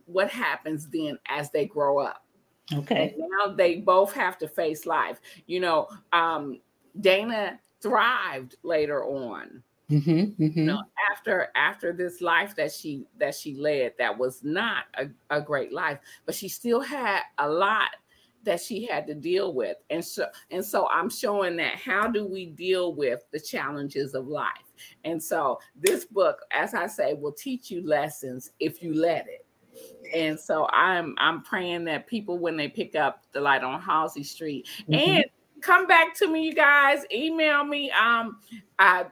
what 0.06 0.30
happens 0.30 0.88
then 0.88 1.18
as 1.28 1.50
they 1.52 1.66
grow 1.66 2.00
up. 2.00 2.26
Okay. 2.74 3.16
And 3.18 3.30
now 3.30 3.54
they 3.54 3.78
both 3.78 4.14
have 4.14 4.38
to 4.40 4.48
face 4.48 4.86
life. 4.86 5.20
You 5.48 5.60
know, 5.62 5.88
um, 6.14 6.60
Dana 7.00 7.60
thrived 7.82 8.56
later 8.64 9.04
on. 9.04 9.64
Mm-hmm, 9.90 10.42
mm-hmm. 10.42 10.60
You 10.60 10.66
know, 10.66 10.84
after 11.12 11.50
after 11.56 11.92
this 11.92 12.22
life 12.22 12.56
that 12.56 12.72
she 12.72 13.06
that 13.20 13.36
she 13.36 13.56
led, 13.56 13.94
that 13.98 14.18
was 14.18 14.42
not 14.44 14.86
a, 14.98 15.10
a 15.30 15.42
great 15.42 15.74
life, 15.74 16.00
but 16.26 16.34
she 16.34 16.48
still 16.48 16.80
had 16.80 17.22
a 17.40 17.50
lot 17.50 17.90
that 18.44 18.62
she 18.62 18.86
had 18.86 19.08
to 19.08 19.14
deal 19.14 19.54
with. 19.54 19.78
And 19.90 20.04
so 20.04 20.26
and 20.50 20.64
so 20.64 20.88
i'm 20.92 21.10
showing 21.10 21.56
that 21.58 21.76
how 21.76 22.08
do 22.08 22.26
we 22.26 22.48
deal 22.48 22.94
with 22.94 23.24
the 23.32 23.40
challenges 23.40 24.14
of 24.14 24.28
life? 24.28 24.52
And 25.04 25.22
so 25.22 25.60
this 25.76 26.06
book 26.06 26.40
as 26.52 26.74
i 26.74 26.88
say 26.88 27.14
will 27.14 27.34
teach 27.34 27.70
you 27.70 27.86
lessons 27.86 28.52
if 28.60 28.82
you 28.82 28.94
let 28.94 29.28
it. 29.28 29.46
And 30.14 30.40
so 30.40 30.68
i'm 30.74 31.16
i'm 31.18 31.44
praying 31.44 31.86
that 31.86 32.08
people 32.08 32.40
when 32.40 32.58
they 32.58 32.68
pick 32.68 32.96
up 32.96 33.24
the 33.32 33.42
light 33.42 33.64
on 33.64 33.82
halsey 33.82 34.24
street 34.24 34.68
mm-hmm. 34.82 34.94
and 34.94 35.26
come 35.62 35.86
back 35.86 36.16
to 36.16 36.28
me 36.28 36.44
you 36.44 36.54
guys 36.54 37.04
email 37.14 37.64
me. 37.64 37.92
Um 37.92 38.40
i 38.80 39.06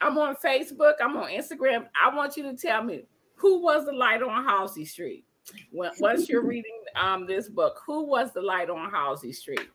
i'm 0.00 0.18
on 0.18 0.36
facebook 0.36 0.94
i'm 1.02 1.16
on 1.16 1.30
instagram. 1.30 1.86
I 2.02 2.14
want 2.14 2.36
you 2.36 2.42
to 2.44 2.56
tell 2.56 2.82
me 2.82 3.04
who 3.36 3.62
was 3.62 3.84
the 3.84 3.92
light 3.92 4.22
on 4.22 4.44
halsey 4.44 4.84
street 4.84 5.25
when, 5.70 5.90
once 6.00 6.28
you're 6.28 6.44
reading 6.44 6.78
um, 6.96 7.26
this 7.26 7.48
book, 7.48 7.82
who 7.86 8.04
was 8.04 8.32
the 8.32 8.40
light 8.40 8.70
on 8.70 8.90
Halsey 8.90 9.32
Street? 9.32 9.68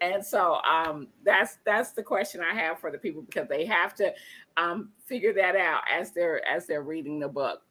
And 0.00 0.24
so 0.24 0.60
um, 0.62 1.08
that's 1.24 1.58
that's 1.64 1.92
the 1.92 2.02
question 2.02 2.40
I 2.40 2.54
have 2.54 2.78
for 2.78 2.90
the 2.90 2.98
people 2.98 3.22
because 3.22 3.48
they 3.48 3.64
have 3.66 3.94
to 3.96 4.12
um, 4.56 4.90
figure 5.04 5.32
that 5.34 5.56
out 5.56 5.82
as 5.92 6.12
they're 6.12 6.46
as 6.46 6.66
they're 6.66 6.82
reading 6.82 7.18
the 7.18 7.28
book. 7.28 7.62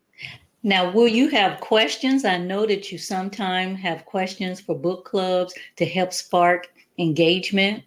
Now, 0.63 0.91
will 0.91 1.07
you 1.07 1.29
have 1.29 1.61
questions? 1.61 2.25
I 2.25 2.37
know 2.37 2.65
that 2.65 2.91
you 2.91 2.97
sometimes 2.97 3.79
have 3.79 4.05
questions 4.05 4.59
for 4.59 4.75
book 4.75 5.05
clubs 5.05 5.53
to 5.77 5.85
help 5.85 6.11
spark 6.11 6.67
engagement. 6.97 7.83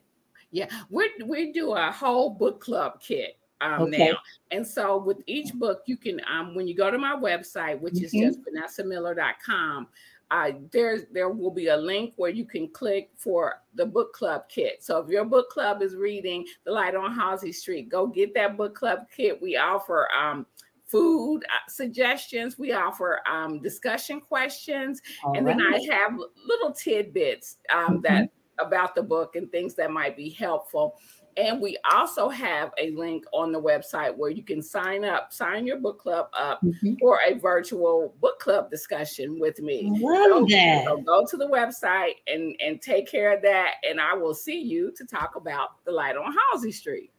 Yeah, 0.51 0.69
we 0.89 1.11
we 1.25 1.53
do 1.53 1.75
a 1.75 1.91
whole 1.91 2.31
book 2.31 2.61
club 2.61 3.01
kit 3.01 3.40
um, 3.61 3.83
okay. 3.83 4.11
now. 4.11 4.19
And 4.51 4.67
so 4.67 4.99
with 4.99 5.23
each 5.27 5.53
book, 5.55 5.83
you 5.87 5.97
can 5.97 6.21
um, 6.31 6.55
when 6.55 6.67
you 6.67 6.75
go 6.75 6.91
to 6.91 6.99
my 6.99 7.15
website, 7.15 7.81
which 7.81 7.95
mm-hmm. 7.95 8.05
is 8.05 8.13
just 8.13 8.41
vanessamiller.com, 8.81 9.89
uh, 10.31 10.53
there 10.73 11.01
there 11.13 11.29
will 11.29 11.51
be 11.51 11.69
a 11.69 11.77
link 11.77 12.15
where 12.17 12.31
you 12.31 12.45
can 12.45 12.69
click 12.69 13.11
for 13.17 13.63
the 13.75 13.85
book 13.85 14.13
club 14.13 14.43
kit. 14.49 14.83
So 14.83 14.99
if 14.99 15.09
your 15.09 15.25
book 15.25 15.51
club 15.51 15.83
is 15.83 15.97
reading 15.97 16.45
The 16.65 16.73
Light 16.73 16.95
on 16.95 17.15
Halsey 17.15 17.53
Street, 17.53 17.89
go 17.89 18.07
get 18.07 18.35
that 18.35 18.57
book 18.57 18.75
club 18.75 19.01
kit. 19.15 19.41
We 19.43 19.57
offer 19.57 20.09
um, 20.17 20.47
food 20.87 21.43
uh, 21.45 21.69
suggestions. 21.69 22.59
We 22.59 22.73
offer 22.73 23.21
um, 23.31 23.61
discussion 23.61 24.21
questions, 24.21 25.01
All 25.25 25.37
and 25.37 25.47
right. 25.47 25.57
then 25.57 25.67
I 25.67 25.95
have 25.95 26.19
little 26.47 26.73
tidbits 26.73 27.57
um, 27.73 27.81
mm-hmm. 27.81 28.01
that 28.03 28.31
about 28.61 28.95
the 28.95 29.03
book 29.03 29.37
and 29.37 29.51
things 29.51 29.75
that 29.75 29.91
might 29.91 30.17
be 30.17 30.31
helpful. 30.31 30.97
And 31.41 31.61
we 31.61 31.79
also 31.91 32.29
have 32.29 32.71
a 32.79 32.91
link 32.91 33.25
on 33.33 33.51
the 33.51 33.61
website 33.61 34.15
where 34.15 34.31
you 34.31 34.43
can 34.43 34.61
sign 34.63 35.05
up, 35.05 35.33
sign 35.33 35.67
your 35.67 35.79
book 35.79 35.99
club 35.99 36.29
up 36.39 36.61
mm-hmm. 36.63 36.95
for 37.01 37.19
a 37.27 37.35
virtual 37.35 38.15
book 38.21 38.39
club 38.39 38.71
discussion 38.71 39.39
with 39.41 39.59
me. 39.61 39.91
Love 40.01 40.43
so, 40.43 40.47
that. 40.51 40.85
So 40.85 40.99
go 40.99 41.27
to 41.27 41.37
the 41.37 41.49
website 41.49 42.17
and, 42.27 42.55
and 42.61 42.83
take 42.83 43.11
care 43.11 43.35
of 43.35 43.43
that. 43.43 43.77
And 43.89 44.01
I 44.01 44.15
will 44.15 44.35
see 44.35 44.61
you 44.61 44.93
to 44.97 45.07
talk 45.07 45.37
about 45.37 45.83
the 45.85 45.93
light 45.93 46.17
on 46.17 46.35
Halsey 46.53 46.73
Street. 46.73 47.11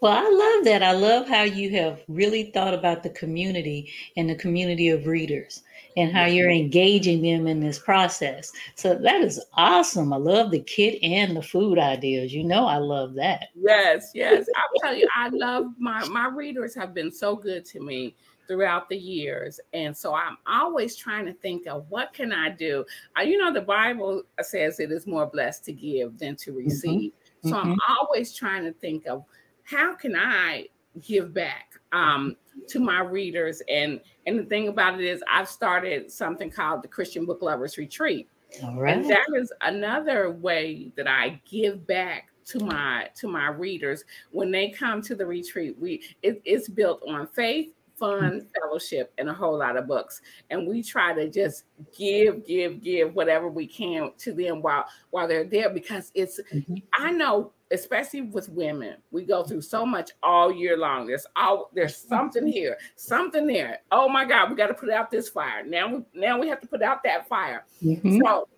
Well, 0.00 0.12
I 0.12 0.28
love 0.28 0.64
that. 0.66 0.82
I 0.82 0.92
love 0.92 1.28
how 1.28 1.42
you 1.42 1.70
have 1.70 2.00
really 2.08 2.50
thought 2.52 2.74
about 2.74 3.02
the 3.02 3.10
community 3.10 3.92
and 4.16 4.28
the 4.30 4.36
community 4.36 4.88
of 4.90 5.06
readers 5.06 5.62
and 5.96 6.12
how 6.12 6.26
you're 6.26 6.50
engaging 6.50 7.22
them 7.22 7.46
in 7.46 7.60
this 7.60 7.78
process. 7.78 8.52
So 8.74 8.94
that 8.94 9.20
is 9.20 9.40
awesome. 9.54 10.12
I 10.12 10.16
love 10.16 10.50
the 10.50 10.60
kit 10.60 11.02
and 11.02 11.36
the 11.36 11.42
food 11.42 11.78
ideas. 11.78 12.32
You 12.32 12.44
know, 12.44 12.66
I 12.66 12.78
love 12.78 13.14
that. 13.14 13.48
Yes, 13.54 14.10
yes. 14.14 14.46
I'll 14.56 14.80
tell 14.80 14.96
you, 14.96 15.08
I 15.14 15.28
love 15.28 15.66
my 15.78 16.04
my 16.08 16.28
readers 16.28 16.74
have 16.74 16.94
been 16.94 17.12
so 17.12 17.36
good 17.36 17.64
to 17.66 17.80
me 17.80 18.14
throughout 18.46 18.90
the 18.90 18.96
years 18.96 19.58
and 19.72 19.96
so 19.96 20.14
i'm 20.14 20.36
always 20.46 20.96
trying 20.96 21.24
to 21.24 21.32
think 21.32 21.66
of 21.66 21.86
what 21.88 22.12
can 22.12 22.30
i 22.30 22.50
do 22.50 22.84
uh, 23.18 23.22
you 23.22 23.38
know 23.38 23.50
the 23.50 23.58
bible 23.58 24.22
says 24.42 24.80
it 24.80 24.92
is 24.92 25.06
more 25.06 25.24
blessed 25.24 25.64
to 25.64 25.72
give 25.72 26.18
than 26.18 26.36
to 26.36 26.50
mm-hmm. 26.50 26.66
receive 26.66 27.12
mm-hmm. 27.12 27.48
so 27.48 27.56
mm-hmm. 27.56 27.70
i'm 27.70 27.78
always 27.98 28.34
trying 28.34 28.62
to 28.62 28.72
think 28.72 29.06
of 29.06 29.24
how 29.64 29.94
can 29.94 30.14
i 30.16 30.66
give 31.00 31.34
back 31.34 31.80
um, 31.92 32.36
to 32.68 32.80
my 32.80 33.00
readers. 33.00 33.62
And 33.68 34.00
and 34.26 34.38
the 34.38 34.44
thing 34.44 34.68
about 34.68 35.00
it 35.00 35.06
is, 35.06 35.22
I've 35.30 35.48
started 35.48 36.10
something 36.10 36.50
called 36.50 36.82
the 36.82 36.88
Christian 36.88 37.26
Book 37.26 37.42
Lovers 37.42 37.78
Retreat. 37.78 38.28
All 38.62 38.80
right. 38.80 38.96
And 38.96 39.10
that 39.10 39.26
is 39.34 39.52
another 39.62 40.30
way 40.30 40.92
that 40.96 41.08
I 41.08 41.40
give 41.44 41.86
back 41.86 42.28
to 42.46 42.60
my 42.60 43.08
to 43.16 43.28
my 43.28 43.48
readers 43.48 44.04
when 44.30 44.50
they 44.50 44.70
come 44.70 45.02
to 45.02 45.14
the 45.14 45.26
retreat. 45.26 45.76
We 45.78 46.02
it, 46.22 46.40
it's 46.44 46.68
built 46.68 47.02
on 47.08 47.26
faith, 47.28 47.70
fun, 47.96 48.46
fellowship, 48.58 49.12
and 49.18 49.28
a 49.28 49.34
whole 49.34 49.58
lot 49.58 49.76
of 49.76 49.86
books. 49.86 50.20
And 50.50 50.66
we 50.66 50.82
try 50.82 51.14
to 51.14 51.28
just 51.28 51.64
give, 51.96 52.46
give, 52.46 52.82
give 52.82 53.14
whatever 53.14 53.48
we 53.48 53.66
can 53.66 54.10
to 54.18 54.32
them 54.32 54.62
while 54.62 54.86
while 55.10 55.28
they're 55.28 55.44
there 55.44 55.70
because 55.70 56.10
it's 56.14 56.40
mm-hmm. 56.52 56.76
I 56.92 57.10
know 57.10 57.52
especially 57.70 58.22
with 58.22 58.48
women, 58.50 58.96
we 59.10 59.24
go 59.24 59.42
through 59.42 59.62
so 59.62 59.84
much 59.84 60.12
all 60.22 60.52
year 60.52 60.76
long. 60.76 61.06
There's 61.06 61.26
all 61.36 61.70
there's 61.74 61.96
something 61.96 62.46
here, 62.46 62.78
something 62.96 63.46
there. 63.46 63.80
Oh 63.90 64.08
my 64.08 64.24
God, 64.24 64.50
we 64.50 64.56
got 64.56 64.68
to 64.68 64.74
put 64.74 64.90
out 64.90 65.10
this 65.10 65.28
fire. 65.28 65.64
Now 65.64 65.88
we 65.88 66.04
now 66.14 66.38
we 66.38 66.48
have 66.48 66.60
to 66.60 66.68
put 66.68 66.82
out 66.82 67.02
that 67.04 67.28
fire. 67.28 67.64
Mm-hmm. 67.82 68.20
So 68.22 68.48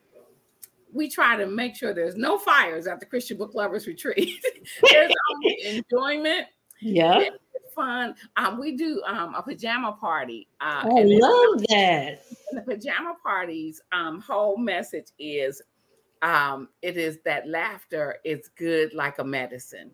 we 0.92 1.10
try 1.10 1.36
to 1.36 1.46
make 1.46 1.74
sure 1.74 1.92
there's 1.92 2.16
no 2.16 2.38
fires 2.38 2.86
at 2.86 3.00
the 3.00 3.06
Christian 3.06 3.36
Book 3.36 3.54
Lovers 3.54 3.86
Retreat. 3.86 4.44
there's 4.90 5.12
only 5.34 5.58
enjoyment. 5.90 6.46
Yeah. 6.80 7.30
Fun. 7.76 8.14
Um, 8.36 8.58
we 8.58 8.76
do 8.76 9.02
um, 9.06 9.34
a 9.34 9.42
pajama 9.42 9.92
party. 10.00 10.48
Uh, 10.60 10.82
I 10.84 11.02
love 11.04 11.60
that. 11.68 12.22
the 12.52 12.62
pajama 12.62 13.14
parties 13.22 13.80
um, 13.92 14.20
whole 14.20 14.56
message 14.56 15.08
is 15.18 15.62
um, 16.22 16.68
it 16.82 16.96
is 16.96 17.18
that 17.24 17.46
laughter 17.46 18.16
is 18.24 18.50
good 18.56 18.94
like 18.94 19.18
a 19.18 19.24
medicine. 19.24 19.90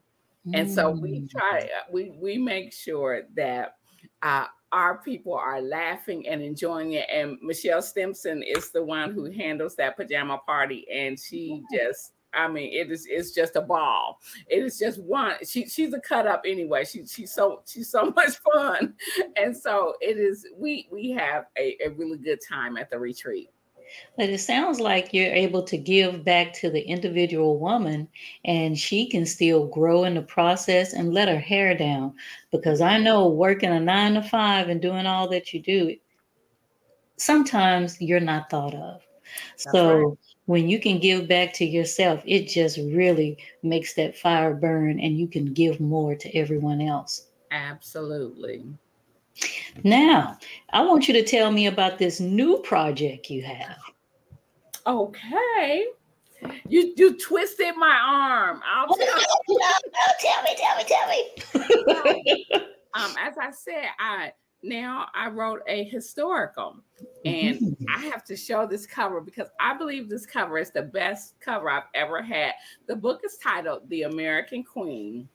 And 0.55 0.71
so 0.71 0.91
we 0.91 1.21
mm. 1.21 1.31
try, 1.31 1.61
uh, 1.61 1.85
we 1.93 2.13
we 2.21 2.37
make 2.37 2.73
sure 2.73 3.23
that 3.37 3.77
uh, 4.23 4.47
our 4.73 4.99
people 4.99 5.35
are 5.35 5.61
laughing 5.61 6.27
and 6.27 6.43
enjoying 6.43 6.93
it. 6.93 7.07
And 7.13 7.39
Michelle 7.43 7.83
Stimpson 7.83 8.43
is 8.43 8.71
the 8.71 8.83
one 8.83 9.13
who 9.13 9.31
handles 9.31 9.77
that 9.77 9.97
pajama 9.97 10.39
party, 10.45 10.87
and 10.93 11.19
she 11.19 11.63
just 11.73 12.13
I 12.35 12.49
mean, 12.49 12.73
it 12.73 12.91
is 12.91 13.07
it's 13.09 13.33
just 13.33 13.57
a 13.57 13.61
ball. 13.61 14.21
It 14.49 14.63
is 14.63 14.79
just 14.79 15.03
one. 15.03 15.35
She 15.47 15.67
she's 15.69 15.93
a 15.93 16.01
cut 16.01 16.27
up 16.27 16.43
anyway. 16.47 16.85
She 16.85 17.07
she's 17.07 17.33
so 17.33 17.63
she's 17.67 17.91
so 17.91 18.11
much 18.17 18.37
fun, 18.53 18.95
and 19.37 19.57
so 19.57 19.95
it 20.01 20.19
is. 20.19 20.47
We 20.57 20.89
we 20.91 21.11
have 21.13 21.47
a, 21.59 21.77
a 21.85 21.91
really 21.91 22.19
good 22.19 22.41
time 22.47 22.77
at 22.77 22.91
the 22.91 22.99
retreat. 22.99 23.51
But 24.17 24.31
it 24.31 24.39
sounds 24.39 24.81
like 24.81 25.13
you're 25.13 25.33
able 25.33 25.63
to 25.65 25.77
give 25.77 26.25
back 26.25 26.53
to 26.55 26.71
the 26.71 26.81
individual 26.81 27.59
woman 27.59 28.09
and 28.45 28.79
she 28.79 29.07
can 29.07 29.27
still 29.27 29.67
grow 29.67 30.05
in 30.05 30.15
the 30.15 30.23
process 30.23 30.95
and 30.95 31.13
let 31.13 31.29
her 31.29 31.39
hair 31.39 31.77
down. 31.77 32.15
Because 32.51 32.81
I 32.81 32.99
know 32.99 33.29
working 33.29 33.71
a 33.71 33.81
nine 33.81 34.15
to 34.15 34.23
five 34.23 34.71
and 34.71 34.81
doing 34.81 35.05
all 35.05 35.29
that 35.29 35.53
you 35.53 35.61
do, 35.61 35.97
sometimes 37.17 38.01
you're 38.01 38.21
not 38.21 38.49
thought 38.49 38.75
of. 38.75 39.03
That's 39.51 39.73
so 39.73 39.99
right. 39.99 40.19
when 40.47 40.69
you 40.69 40.81
can 40.81 40.99
give 40.99 41.29
back 41.29 41.53
to 41.55 41.65
yourself, 41.65 42.23
it 42.27 42.49
just 42.49 42.79
really 42.79 43.39
makes 43.63 43.95
that 43.95 44.17
fire 44.17 44.55
burn 44.55 45.01
and 45.01 45.19
you 45.19 45.27
can 45.27 45.53
give 45.53 45.81
more 45.81 46.15
to 46.15 46.37
everyone 46.37 46.81
else. 46.81 47.29
Absolutely. 47.51 48.65
Now, 49.85 50.39
I 50.73 50.83
want 50.83 51.09
you 51.09 51.15
to 51.15 51.23
tell 51.23 51.51
me 51.51 51.67
about 51.67 51.99
this 51.99 52.21
new 52.21 52.59
project 52.59 53.31
you 53.31 53.43
have. 53.43 53.79
Okay. 54.87 55.87
You 56.69 56.93
you 56.97 57.17
twisted 57.19 57.77
my 57.77 57.99
arm. 58.05 58.61
I'll 58.67 58.89
tell 58.97 59.07
you. 59.07 59.61
tell 60.21 60.43
me, 60.43 60.57
tell 60.57 60.77
me, 60.77 61.35
tell 61.87 62.05
me. 62.05 62.47
um, 62.95 63.15
as 63.21 63.39
I 63.39 63.51
said, 63.53 63.87
I 63.99 64.33
now 64.63 65.07
I 65.15 65.29
wrote 65.29 65.63
a 65.67 65.85
historical, 65.85 66.77
and 67.25 67.59
mm-hmm. 67.59 67.85
I 67.95 67.99
have 68.07 68.25
to 68.25 68.37
show 68.37 68.67
this 68.67 68.87
cover 68.87 69.21
because 69.21 69.49
I 69.61 69.77
believe 69.77 70.09
this 70.09 70.27
cover 70.27 70.59
is 70.59 70.71
the 70.71 70.83
best 70.83 71.35
cover 71.41 71.69
I've 71.69 71.83
ever 71.95 72.23
had. 72.23 72.53
The 72.87 72.97
book 72.97 73.23
is 73.25 73.39
titled 73.43 73.89
"The 73.89 74.03
American 74.03 74.63
Queen." 74.65 75.29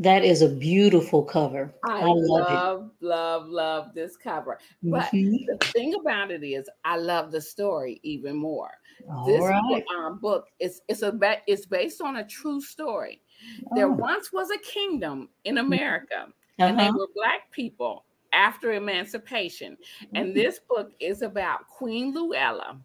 That 0.00 0.24
is 0.24 0.42
a 0.42 0.48
beautiful 0.48 1.22
cover. 1.22 1.72
I, 1.84 2.00
I 2.00 2.04
love, 2.06 2.20
love, 2.26 2.90
love, 3.00 3.48
love 3.48 3.94
this 3.94 4.16
cover. 4.16 4.58
But 4.82 5.04
mm-hmm. 5.12 5.36
the 5.46 5.56
thing 5.66 5.94
about 5.94 6.32
it 6.32 6.42
is, 6.42 6.68
I 6.84 6.96
love 6.96 7.30
the 7.30 7.40
story 7.40 8.00
even 8.02 8.36
more. 8.36 8.72
All 9.08 9.24
this 9.24 9.40
right. 9.40 9.62
book, 9.68 9.84
um, 9.96 10.18
book 10.18 10.46
is 10.58 10.80
it's 10.88 11.02
a 11.02 11.16
it's 11.46 11.66
based 11.66 12.00
on 12.00 12.16
a 12.16 12.26
true 12.26 12.60
story. 12.60 13.22
Oh. 13.66 13.76
There 13.76 13.88
once 13.88 14.32
was 14.32 14.50
a 14.50 14.58
kingdom 14.58 15.28
in 15.44 15.54
mm-hmm. 15.54 15.66
America, 15.66 16.26
uh-huh. 16.26 16.64
and 16.66 16.78
they 16.78 16.88
uh-huh. 16.88 16.98
were 16.98 17.08
black 17.14 17.52
people 17.52 18.04
after 18.34 18.72
emancipation. 18.72 19.76
Mm-hmm. 20.02 20.16
And 20.16 20.34
this 20.34 20.60
book 20.68 20.92
is 21.00 21.22
about 21.22 21.68
Queen 21.68 22.12
Luella. 22.14 22.78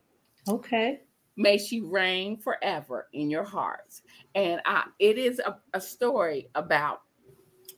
Okay. 0.47 1.01
May 1.35 1.57
she 1.57 1.81
reign 1.81 2.37
forever 2.37 3.07
in 3.13 3.29
your 3.29 3.43
hearts. 3.43 4.01
And 4.35 4.61
uh, 4.65 4.83
it 4.99 5.17
is 5.17 5.39
a, 5.39 5.57
a 5.73 5.81
story 5.81 6.49
about 6.55 7.01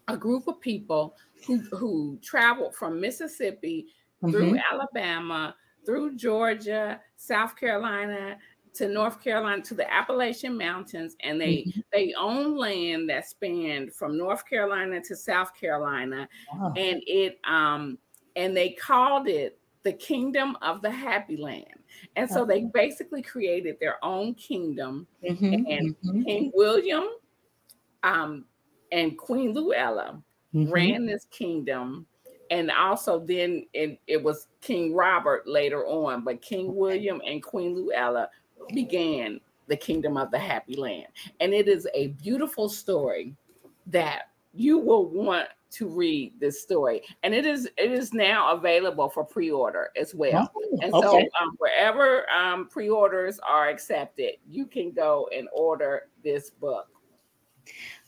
a 0.07 0.17
group 0.17 0.47
of 0.47 0.59
people 0.59 1.15
who, 1.45 1.59
who 1.71 2.19
traveled 2.21 2.75
from 2.75 2.99
Mississippi 2.99 3.87
mm-hmm. 4.23 4.31
through 4.31 4.59
Alabama, 4.71 5.55
through 5.85 6.15
Georgia, 6.15 6.99
South 7.17 7.55
Carolina, 7.55 8.37
to 8.73 8.87
North 8.87 9.21
Carolina 9.23 9.61
to 9.63 9.73
the 9.73 9.91
Appalachian 9.91 10.57
Mountains, 10.57 11.15
and 11.21 11.39
they 11.39 11.65
mm-hmm. 11.67 11.79
they 11.91 12.13
own 12.17 12.57
land 12.57 13.09
that 13.09 13.27
spanned 13.27 13.93
from 13.93 14.17
North 14.17 14.47
Carolina 14.47 15.01
to 15.01 15.15
South 15.15 15.53
Carolina, 15.53 16.27
wow. 16.53 16.73
and 16.77 17.01
it 17.05 17.39
um 17.43 17.97
and 18.35 18.55
they 18.55 18.69
called 18.69 19.27
it 19.27 19.57
the 19.83 19.93
Kingdom 19.93 20.57
of 20.61 20.81
the 20.81 20.91
Happy 20.91 21.37
Land. 21.37 21.65
And 22.15 22.29
so 22.29 22.45
they 22.45 22.65
basically 22.73 23.21
created 23.21 23.77
their 23.79 24.03
own 24.03 24.33
kingdom. 24.35 25.07
Mm-hmm, 25.23 25.53
and 25.53 25.95
mm-hmm. 25.95 26.23
King 26.23 26.51
William 26.53 27.05
um, 28.03 28.45
and 28.91 29.17
Queen 29.17 29.53
Luella 29.53 30.21
mm-hmm. 30.53 30.71
ran 30.71 31.05
this 31.05 31.25
kingdom. 31.31 32.05
And 32.49 32.69
also, 32.69 33.19
then 33.19 33.65
it, 33.73 33.99
it 34.07 34.21
was 34.21 34.47
King 34.61 34.93
Robert 34.93 35.47
later 35.47 35.85
on, 35.85 36.23
but 36.23 36.41
King 36.41 36.75
William 36.75 37.21
and 37.25 37.41
Queen 37.41 37.75
Luella 37.75 38.29
began 38.73 39.39
the 39.67 39.75
kingdom 39.75 40.17
of 40.17 40.31
the 40.31 40.39
happy 40.39 40.75
land. 40.75 41.07
And 41.39 41.53
it 41.53 41.67
is 41.67 41.87
a 41.93 42.07
beautiful 42.07 42.69
story 42.69 43.35
that 43.87 44.29
you 44.53 44.77
will 44.77 45.09
want 45.09 45.47
to 45.71 45.87
read 45.87 46.33
this 46.39 46.61
story 46.61 47.01
and 47.23 47.33
it 47.33 47.45
is 47.45 47.65
it 47.77 47.91
is 47.91 48.13
now 48.13 48.53
available 48.53 49.09
for 49.09 49.23
pre-order 49.23 49.89
as 49.95 50.13
well 50.13 50.51
oh, 50.53 50.77
and 50.81 50.91
so 50.91 51.17
okay. 51.17 51.29
um, 51.41 51.55
wherever 51.59 52.29
um, 52.29 52.67
pre-orders 52.67 53.39
are 53.39 53.69
accepted 53.69 54.33
you 54.49 54.65
can 54.65 54.91
go 54.91 55.29
and 55.35 55.47
order 55.53 56.09
this 56.23 56.49
book 56.49 56.89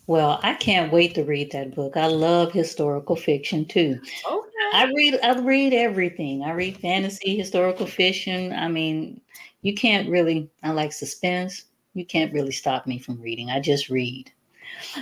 well 0.07 0.41
i 0.43 0.53
can't 0.55 0.91
wait 0.91 1.15
to 1.15 1.23
read 1.23 1.49
that 1.51 1.73
book 1.73 1.95
i 1.95 2.05
love 2.05 2.51
historical 2.51 3.15
fiction 3.15 3.63
too 3.65 3.97
okay. 4.29 4.49
I 4.73 4.91
read 4.95 5.19
i 5.23 5.37
read 5.39 5.73
everything 5.73 6.43
i 6.43 6.51
read 6.51 6.77
fantasy 6.77 7.37
historical 7.37 7.85
fiction 7.85 8.51
i 8.53 8.67
mean 8.67 9.19
you 9.61 9.73
can't 9.73 10.09
really 10.09 10.49
i 10.63 10.71
like 10.71 10.91
suspense 10.91 11.65
you 11.93 12.05
can't 12.05 12.33
really 12.33 12.51
stop 12.51 12.85
me 12.85 12.99
from 12.99 13.21
reading 13.21 13.49
i 13.49 13.59
just 13.59 13.89
read 13.89 14.31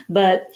but 0.09 0.47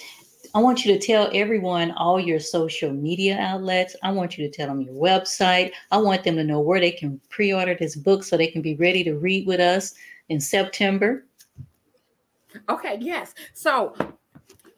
I 0.56 0.60
want 0.60 0.86
you 0.86 0.94
to 0.94 1.06
tell 1.06 1.30
everyone 1.34 1.92
all 1.92 2.18
your 2.18 2.40
social 2.40 2.90
media 2.90 3.38
outlets. 3.38 3.94
I 4.04 4.12
want 4.12 4.38
you 4.38 4.50
to 4.50 4.56
tell 4.56 4.68
them 4.68 4.80
your 4.80 4.94
website. 4.94 5.72
I 5.92 5.98
want 5.98 6.24
them 6.24 6.38
to 6.38 6.46
know 6.46 6.62
where 6.62 6.80
they 6.80 6.92
can 6.92 7.20
pre 7.30 7.54
order 7.54 7.76
this 7.76 7.98
book 7.98 8.24
so 8.24 8.38
they 8.38 8.48
can 8.48 8.62
be 8.62 8.76
ready 8.76 9.04
to 9.04 9.18
read 9.18 9.46
with 9.46 9.60
us 9.60 9.96
in 10.30 10.40
September. 10.40 11.26
Okay, 12.70 12.98
yes. 13.02 13.34
So 13.54 13.96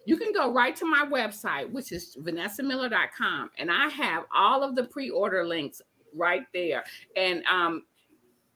you 0.07 0.15
can 0.15 0.31
go 0.31 0.53
right 0.53 0.73
to 0.77 0.85
my 0.85 1.05
website, 1.05 1.69
which 1.69 1.91
is 1.91 2.15
vanessamiller.com, 2.21 3.51
and 3.57 3.69
I 3.69 3.89
have 3.89 4.23
all 4.33 4.63
of 4.63 4.73
the 4.73 4.85
pre 4.85 5.09
order 5.09 5.45
links 5.45 5.81
right 6.15 6.43
there. 6.53 6.85
And 7.17 7.43
um, 7.45 7.83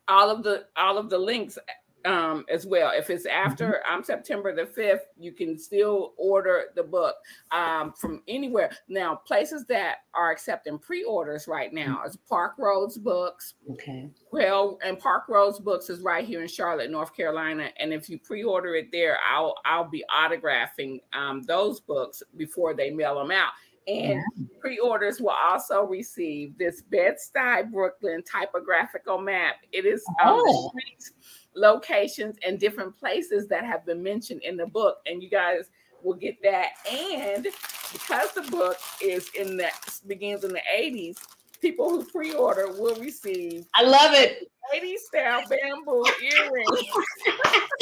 all 0.07 0.29
of 0.29 0.43
the 0.43 0.67
all 0.77 0.97
of 0.97 1.09
the 1.09 1.17
links 1.17 1.57
um, 2.05 2.45
as 2.51 2.65
well. 2.65 2.91
If 2.93 3.09
it's 3.09 3.25
after 3.25 3.81
mm-hmm. 3.85 3.95
um, 3.95 4.03
September 4.03 4.55
the 4.55 4.63
5th, 4.63 5.01
you 5.17 5.31
can 5.31 5.57
still 5.57 6.13
order 6.17 6.65
the 6.75 6.83
book 6.83 7.15
um, 7.51 7.93
from 7.93 8.21
anywhere. 8.27 8.71
Now, 8.87 9.15
places 9.15 9.65
that 9.67 9.97
are 10.13 10.31
accepting 10.31 10.79
pre 10.79 11.03
orders 11.03 11.47
right 11.47 11.73
now 11.73 11.97
mm-hmm. 11.97 12.07
is 12.07 12.17
Park 12.29 12.53
Roads 12.57 12.97
Books. 12.97 13.55
Okay. 13.71 14.09
Well, 14.31 14.79
and 14.83 14.97
Park 14.99 15.23
Roads 15.29 15.59
Books 15.59 15.89
is 15.89 16.01
right 16.01 16.25
here 16.25 16.41
in 16.41 16.47
Charlotte, 16.47 16.91
North 16.91 17.15
Carolina. 17.15 17.69
And 17.79 17.93
if 17.93 18.09
you 18.09 18.19
pre 18.19 18.43
order 18.43 18.75
it 18.75 18.91
there, 18.91 19.17
I'll, 19.31 19.55
I'll 19.65 19.89
be 19.89 20.03
autographing 20.15 20.99
um, 21.13 21.43
those 21.43 21.79
books 21.79 22.23
before 22.37 22.73
they 22.73 22.89
mail 22.89 23.15
them 23.15 23.31
out. 23.31 23.51
And 23.87 24.21
yeah. 24.37 24.45
pre-orders 24.59 25.19
will 25.19 25.35
also 25.43 25.81
receive 25.81 26.55
this 26.57 26.83
Bed-Stuy 26.83 27.71
Brooklyn 27.71 28.21
typographical 28.23 29.17
map. 29.17 29.55
It 29.71 29.85
is 29.85 30.03
oh. 30.21 30.69
streets 30.69 31.13
locations 31.55 32.37
and 32.45 32.59
different 32.59 32.97
places 32.97 33.47
that 33.47 33.65
have 33.65 33.85
been 33.85 34.01
mentioned 34.01 34.41
in 34.43 34.57
the 34.57 34.67
book. 34.67 34.97
And 35.05 35.21
you 35.21 35.29
guys 35.29 35.69
will 36.03 36.15
get 36.15 36.41
that. 36.43 36.71
And 36.89 37.47
because 37.91 38.31
the 38.33 38.43
book 38.43 38.77
is 39.01 39.29
in 39.37 39.57
the 39.57 39.69
begins 40.07 40.43
in 40.43 40.51
the 40.53 40.61
80s, 40.73 41.17
people 41.61 41.89
who 41.89 42.03
pre-order 42.05 42.67
will 42.71 42.95
receive 42.95 43.65
I 43.75 43.83
love 43.83 44.13
it. 44.13 44.51
80s 44.75 44.99
style 44.99 45.43
bamboo 45.49 46.05
earrings. 46.23 46.67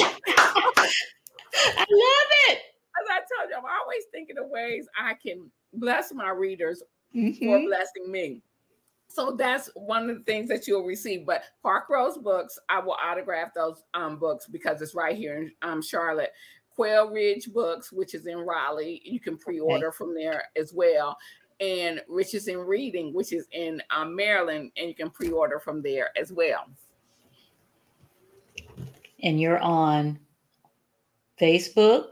I 1.54 1.86
love 1.88 2.30
it. 2.48 2.58
As 3.00 3.08
I 3.08 3.18
told 3.18 3.50
you, 3.50 3.56
I'm 3.56 3.64
always 3.64 4.04
thinking 4.12 4.36
of 4.38 4.50
ways 4.50 4.86
I 4.98 5.14
can 5.14 5.50
bless 5.72 6.12
my 6.12 6.30
readers 6.30 6.82
mm-hmm. 7.14 7.44
for 7.44 7.60
blessing 7.66 8.10
me. 8.10 8.42
So 9.10 9.32
that's 9.32 9.68
one 9.74 10.08
of 10.08 10.18
the 10.18 10.22
things 10.22 10.48
that 10.48 10.68
you'll 10.68 10.84
receive. 10.84 11.26
But 11.26 11.42
Park 11.64 11.88
Roads 11.90 12.16
books, 12.16 12.56
I 12.68 12.78
will 12.78 12.96
autograph 13.02 13.52
those 13.52 13.82
um, 13.92 14.20
books 14.20 14.46
because 14.46 14.80
it's 14.80 14.94
right 14.94 15.16
here 15.16 15.36
in 15.36 15.52
um, 15.62 15.82
Charlotte. 15.82 16.30
Quail 16.76 17.10
Ridge 17.10 17.52
Books, 17.52 17.90
which 17.90 18.14
is 18.14 18.26
in 18.26 18.38
Raleigh, 18.38 19.02
you 19.04 19.18
can 19.18 19.36
pre-order 19.36 19.88
okay. 19.88 19.96
from 19.96 20.14
there 20.14 20.44
as 20.56 20.72
well. 20.72 21.18
And 21.58 22.00
Riches 22.08 22.46
in 22.46 22.58
Reading, 22.58 23.12
which 23.12 23.32
is 23.32 23.46
in 23.50 23.82
um, 23.90 24.14
Maryland, 24.14 24.70
and 24.76 24.88
you 24.88 24.94
can 24.94 25.10
pre-order 25.10 25.58
from 25.58 25.82
there 25.82 26.10
as 26.16 26.32
well. 26.32 26.70
And 29.22 29.40
you're 29.40 29.58
on 29.58 30.20
Facebook, 31.38 32.10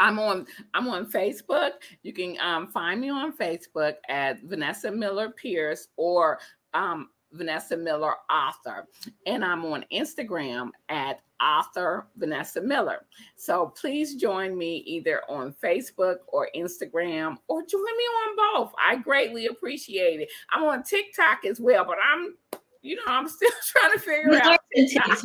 I'm 0.00 0.18
on 0.18 0.46
I'm 0.74 0.88
on 0.88 1.10
Facebook. 1.10 1.72
You 2.02 2.12
can 2.12 2.36
um, 2.40 2.68
find 2.68 3.00
me 3.00 3.10
on 3.10 3.36
Facebook 3.36 3.94
at 4.08 4.42
Vanessa 4.42 4.90
Miller 4.90 5.30
Pierce 5.30 5.88
or 5.96 6.38
um, 6.74 7.10
Vanessa 7.32 7.76
Miller 7.76 8.14
Author, 8.30 8.86
and 9.26 9.44
I'm 9.44 9.64
on 9.64 9.84
Instagram 9.92 10.70
at 10.88 11.20
author 11.40 12.06
Vanessa 12.16 12.60
Miller. 12.60 13.06
So 13.36 13.72
please 13.80 14.16
join 14.16 14.56
me 14.56 14.78
either 14.78 15.22
on 15.28 15.54
Facebook 15.62 16.16
or 16.28 16.48
Instagram 16.56 17.36
or 17.48 17.62
join 17.66 17.82
me 17.82 18.04
on 18.04 18.36
both. 18.36 18.72
I 18.84 18.96
greatly 18.96 19.46
appreciate 19.46 20.20
it. 20.20 20.30
I'm 20.50 20.64
on 20.64 20.82
TikTok 20.82 21.44
as 21.44 21.60
well, 21.60 21.84
but 21.84 21.98
I'm 22.02 22.36
you 22.82 22.96
know, 22.96 23.02
I'm 23.06 23.28
still 23.28 23.50
trying 23.66 23.92
to 23.92 23.98
figure 23.98 24.34
out. 24.42 24.58
TikTok. 24.74 25.18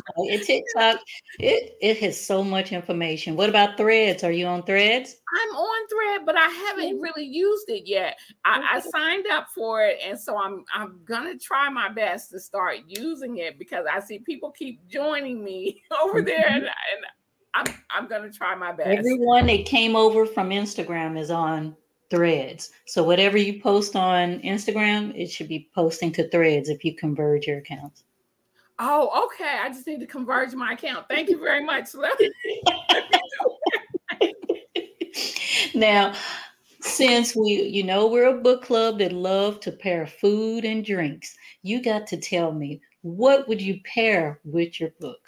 TikTok, 0.44 1.00
it, 1.38 1.76
it 1.80 1.98
has 1.98 2.20
so 2.20 2.42
much 2.42 2.72
information. 2.72 3.36
What 3.36 3.48
about 3.48 3.76
threads? 3.76 4.24
Are 4.24 4.32
you 4.32 4.46
on 4.46 4.64
threads? 4.64 5.16
I'm 5.34 5.56
on 5.56 5.88
thread, 5.88 6.26
but 6.26 6.36
I 6.36 6.48
haven't 6.48 7.00
really 7.00 7.24
used 7.24 7.68
it 7.68 7.86
yet. 7.86 8.18
I, 8.44 8.74
I 8.74 8.80
signed 8.80 9.26
up 9.30 9.48
for 9.54 9.82
it, 9.82 9.98
and 10.04 10.18
so 10.18 10.36
I'm 10.36 10.64
I'm 10.72 11.00
gonna 11.04 11.38
try 11.38 11.68
my 11.68 11.88
best 11.88 12.30
to 12.30 12.40
start 12.40 12.78
using 12.86 13.38
it 13.38 13.58
because 13.58 13.86
I 13.90 14.00
see 14.00 14.18
people 14.20 14.50
keep 14.50 14.86
joining 14.88 15.44
me 15.44 15.82
over 16.02 16.22
there, 16.22 16.38
mm-hmm. 16.38 16.54
and, 16.54 16.64
and 16.64 17.04
I'm 17.54 17.66
I'm 17.90 18.08
gonna 18.08 18.32
try 18.32 18.54
my 18.54 18.72
best. 18.72 18.88
Everyone 18.88 19.46
that 19.46 19.66
came 19.66 19.96
over 19.96 20.26
from 20.26 20.50
Instagram 20.50 21.18
is 21.18 21.30
on 21.30 21.76
threads. 22.14 22.70
So 22.86 23.02
whatever 23.02 23.36
you 23.36 23.60
post 23.60 23.96
on 23.96 24.40
Instagram, 24.40 25.12
it 25.16 25.30
should 25.30 25.48
be 25.48 25.68
posting 25.74 26.12
to 26.12 26.28
threads 26.28 26.68
if 26.68 26.84
you 26.84 26.94
converge 26.94 27.46
your 27.46 27.58
accounts. 27.58 28.04
Oh, 28.78 29.26
okay. 29.26 29.58
I 29.62 29.68
just 29.68 29.86
need 29.86 30.00
to 30.00 30.06
converge 30.06 30.52
my 30.54 30.72
account. 30.72 31.06
Thank 31.08 31.28
you 31.28 31.38
very 31.38 31.64
much. 31.64 31.88
now, 35.74 36.14
since 36.80 37.34
we, 37.34 37.62
you 37.62 37.82
know, 37.82 38.06
we're 38.06 38.36
a 38.36 38.40
book 38.40 38.62
club 38.62 38.98
that 38.98 39.12
love 39.12 39.60
to 39.60 39.72
pair 39.72 40.06
food 40.06 40.64
and 40.64 40.84
drinks, 40.84 41.34
you 41.62 41.82
got 41.82 42.06
to 42.08 42.16
tell 42.16 42.52
me 42.52 42.80
what 43.02 43.48
would 43.48 43.60
you 43.60 43.80
pair 43.84 44.40
with 44.44 44.80
your 44.80 44.90
book? 45.00 45.20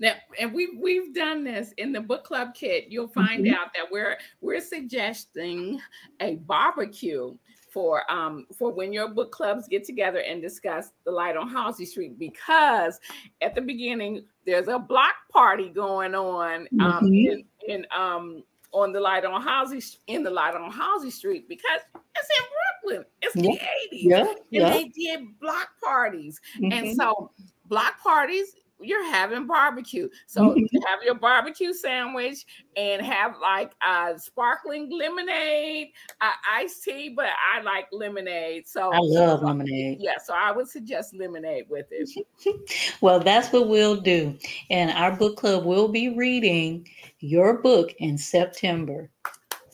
Now, 0.00 0.14
and 0.38 0.52
we 0.52 0.78
we've 0.80 1.14
done 1.14 1.44
this 1.44 1.72
in 1.76 1.92
the 1.92 2.00
book 2.00 2.24
club 2.24 2.54
kit. 2.54 2.86
You'll 2.88 3.08
find 3.08 3.44
mm-hmm. 3.44 3.54
out 3.54 3.68
that 3.74 3.90
we're 3.90 4.16
we're 4.40 4.60
suggesting 4.60 5.80
a 6.20 6.36
barbecue 6.36 7.36
for 7.72 8.10
um 8.10 8.46
for 8.56 8.72
when 8.72 8.92
your 8.92 9.08
book 9.08 9.30
clubs 9.30 9.68
get 9.68 9.84
together 9.84 10.20
and 10.20 10.40
discuss 10.40 10.90
the 11.04 11.10
light 11.10 11.36
on 11.36 11.48
Halsey 11.48 11.84
Street 11.84 12.18
because 12.18 12.98
at 13.42 13.54
the 13.54 13.60
beginning 13.60 14.24
there's 14.46 14.68
a 14.68 14.78
block 14.78 15.14
party 15.30 15.68
going 15.68 16.14
on 16.14 16.66
um 16.80 17.04
mm-hmm. 17.04 17.12
in, 17.12 17.44
in 17.68 17.86
um 17.94 18.42
on 18.72 18.92
the 18.92 19.00
light 19.00 19.24
on 19.24 19.42
Halsey 19.42 19.82
in 20.06 20.22
the 20.22 20.30
light 20.30 20.54
on 20.54 20.70
Halsey 20.70 21.10
Street 21.10 21.48
because 21.48 21.80
it's 21.94 22.28
in 22.38 22.44
Brooklyn. 22.82 23.06
It's 23.22 23.36
yeah. 23.36 23.42
the 23.42 23.96
80s. 23.96 24.02
Yeah. 24.02 24.20
And 24.20 24.38
yeah. 24.50 24.70
they 24.70 24.84
did 24.88 25.38
block 25.40 25.68
parties. 25.82 26.40
Mm-hmm. 26.60 26.72
And 26.72 26.96
so 26.96 27.30
block 27.66 28.00
parties 28.02 28.54
you're 28.80 29.04
having 29.10 29.46
barbecue. 29.46 30.08
So 30.26 30.42
mm-hmm. 30.50 30.76
have 30.86 31.02
your 31.04 31.14
barbecue 31.14 31.72
sandwich 31.72 32.44
and 32.76 33.02
have 33.02 33.36
like 33.40 33.72
a 33.86 34.18
sparkling 34.18 34.90
lemonade, 34.90 35.88
uh, 36.20 36.32
iced 36.50 36.84
tea, 36.84 37.10
but 37.14 37.26
I 37.26 37.60
like 37.62 37.86
lemonade. 37.92 38.68
So 38.68 38.92
I 38.92 38.98
love 39.00 39.42
lemonade. 39.42 39.98
Yeah, 40.00 40.18
so 40.22 40.34
I 40.34 40.52
would 40.52 40.68
suggest 40.68 41.14
lemonade 41.14 41.64
with 41.68 41.86
it. 41.90 42.10
well, 43.00 43.20
that's 43.20 43.52
what 43.52 43.68
we'll 43.68 44.00
do. 44.00 44.36
And 44.70 44.90
our 44.90 45.16
book 45.16 45.36
club 45.36 45.64
will 45.64 45.88
be 45.88 46.10
reading 46.10 46.88
your 47.20 47.58
book 47.62 47.94
in 47.98 48.16
September. 48.16 49.10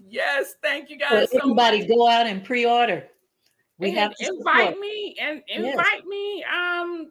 Yes, 0.08 0.54
thank 0.62 0.90
you 0.90 0.98
guys. 0.98 1.30
So 1.32 1.38
everybody 1.38 1.82
so 1.82 1.88
go 1.88 2.08
out 2.08 2.26
and 2.26 2.44
pre-order. 2.44 3.08
We 3.78 3.88
and 3.88 3.98
have 3.98 4.14
to 4.14 4.26
invite 4.28 4.68
support. 4.68 4.80
me 4.80 5.16
and 5.20 5.42
invite 5.48 5.86
yes. 5.86 6.04
me 6.06 6.44
um 6.44 7.10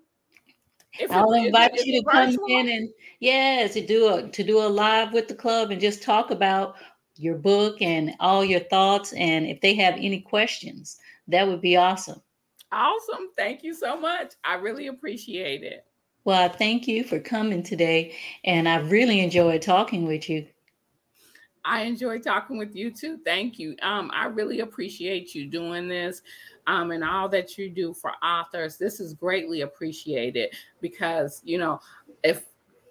if 0.99 1.11
I'll 1.11 1.33
invite 1.33 1.73
you 1.85 2.01
to 2.01 2.09
come 2.09 2.37
in 2.47 2.69
and 2.69 2.89
yes, 3.19 3.73
to 3.73 3.85
do 3.85 4.13
a 4.13 4.27
to 4.29 4.43
do 4.43 4.59
a 4.59 4.67
live 4.67 5.13
with 5.13 5.27
the 5.27 5.35
club 5.35 5.71
and 5.71 5.81
just 5.81 6.03
talk 6.03 6.31
about 6.31 6.75
your 7.15 7.35
book 7.35 7.81
and 7.81 8.13
all 8.19 8.43
your 8.43 8.59
thoughts. 8.61 9.13
And 9.13 9.45
if 9.45 9.61
they 9.61 9.73
have 9.75 9.95
any 9.95 10.21
questions, 10.21 10.97
that 11.27 11.47
would 11.47 11.61
be 11.61 11.77
awesome. 11.77 12.21
Awesome. 12.71 13.29
Thank 13.37 13.63
you 13.63 13.73
so 13.73 13.99
much. 13.99 14.33
I 14.43 14.55
really 14.55 14.87
appreciate 14.87 15.63
it. 15.63 15.85
Well, 16.25 16.49
thank 16.49 16.87
you 16.87 17.03
for 17.03 17.19
coming 17.19 17.63
today. 17.63 18.15
And 18.45 18.67
I 18.67 18.77
really 18.77 19.19
enjoyed 19.19 19.61
talking 19.61 20.07
with 20.07 20.29
you. 20.29 20.47
I 21.65 21.83
enjoy 21.83 22.19
talking 22.19 22.57
with 22.57 22.75
you 22.75 22.91
too. 22.91 23.19
Thank 23.23 23.57
you. 23.59 23.75
Um, 23.81 24.11
I 24.13 24.25
really 24.25 24.61
appreciate 24.61 25.33
you 25.33 25.45
doing 25.47 25.87
this 25.87 26.21
um, 26.67 26.91
and 26.91 27.03
all 27.03 27.29
that 27.29 27.57
you 27.57 27.69
do 27.69 27.93
for 27.93 28.11
authors. 28.23 28.77
This 28.77 28.99
is 28.99 29.13
greatly 29.13 29.61
appreciated 29.61 30.55
because, 30.81 31.41
you 31.43 31.57
know, 31.57 31.79
if 32.23 32.45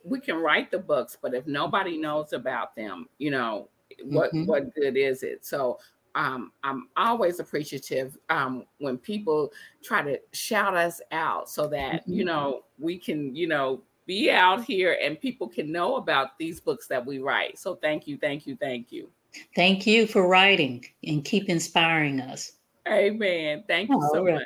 we 0.04 0.20
can 0.20 0.37
write 0.37 0.70
the 0.70 0.78
books, 0.78 1.16
but 1.20 1.35
if 1.35 1.46
nobody 1.46 1.96
knows 1.96 2.32
about 2.32 2.74
them, 2.74 3.08
you 3.18 3.30
know, 3.30 3.68
what 4.04 4.30
mm-hmm. 4.30 4.46
what 4.46 4.74
good 4.74 4.96
is 4.96 5.22
it? 5.22 5.44
So 5.44 5.78
um, 6.14 6.52
I'm 6.62 6.88
always 6.96 7.40
appreciative 7.40 8.18
um, 8.28 8.64
when 8.78 8.98
people 8.98 9.52
try 9.82 10.02
to 10.02 10.20
shout 10.32 10.76
us 10.76 11.00
out 11.11 11.48
so 11.48 11.66
that 11.68 12.02
mm-hmm. 12.02 12.12
you 12.12 12.24
know 12.24 12.62
we 12.78 12.98
can 12.98 13.35
you 13.35 13.46
know 13.46 13.82
be 14.06 14.30
out 14.30 14.64
here 14.64 14.98
and 15.00 15.20
people 15.20 15.48
can 15.48 15.70
know 15.70 15.96
about 15.96 16.38
these 16.38 16.61
books 16.61 16.87
that 16.88 17.04
we 17.04 17.20
write. 17.20 17.58
So 17.58 17.76
thank 17.76 18.06
you, 18.06 18.18
thank 18.18 18.46
you, 18.46 18.56
thank 18.56 18.90
you. 18.90 19.08
Thank 19.54 19.87
you 19.87 20.06
for 20.06 20.26
writing 20.28 20.85
and 21.04 21.24
keep 21.24 21.48
inspiring 21.48 22.20
us. 22.20 22.52
Amen. 22.88 23.64
Thank 23.68 23.90
you 23.90 24.09
so 24.12 24.25
right. 24.25 24.35
much. 24.35 24.42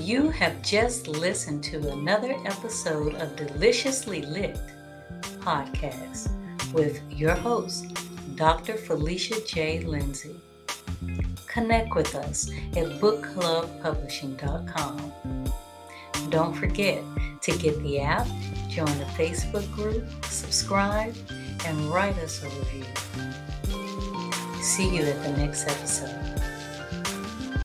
You 0.00 0.30
have 0.30 0.62
just 0.62 1.08
listened 1.08 1.64
to 1.64 1.90
another 1.90 2.36
episode 2.44 3.16
of 3.16 3.34
Deliciously 3.34 4.22
Lit 4.22 4.56
podcast 5.40 6.30
with 6.72 7.02
your 7.10 7.34
host, 7.34 7.86
Dr. 8.36 8.74
Felicia 8.74 9.44
J. 9.44 9.80
Lindsay. 9.80 10.36
Connect 11.48 11.92
with 11.94 12.14
us 12.14 12.48
at 12.76 12.86
bookclubpublishing.com. 13.00 15.12
Don't 16.30 16.54
forget 16.54 17.02
to 17.42 17.58
get 17.58 17.78
the 17.82 18.00
app 18.00 18.26
join 18.76 18.98
the 18.98 19.06
Facebook 19.06 19.64
group, 19.72 20.04
subscribe, 20.26 21.16
and 21.64 21.80
write 21.86 22.14
us 22.18 22.42
a 22.42 22.48
review. 22.50 22.84
See 24.60 24.94
you 24.94 25.02
at 25.02 25.22
the 25.22 25.32
next 25.38 25.66
episode. 25.66 26.25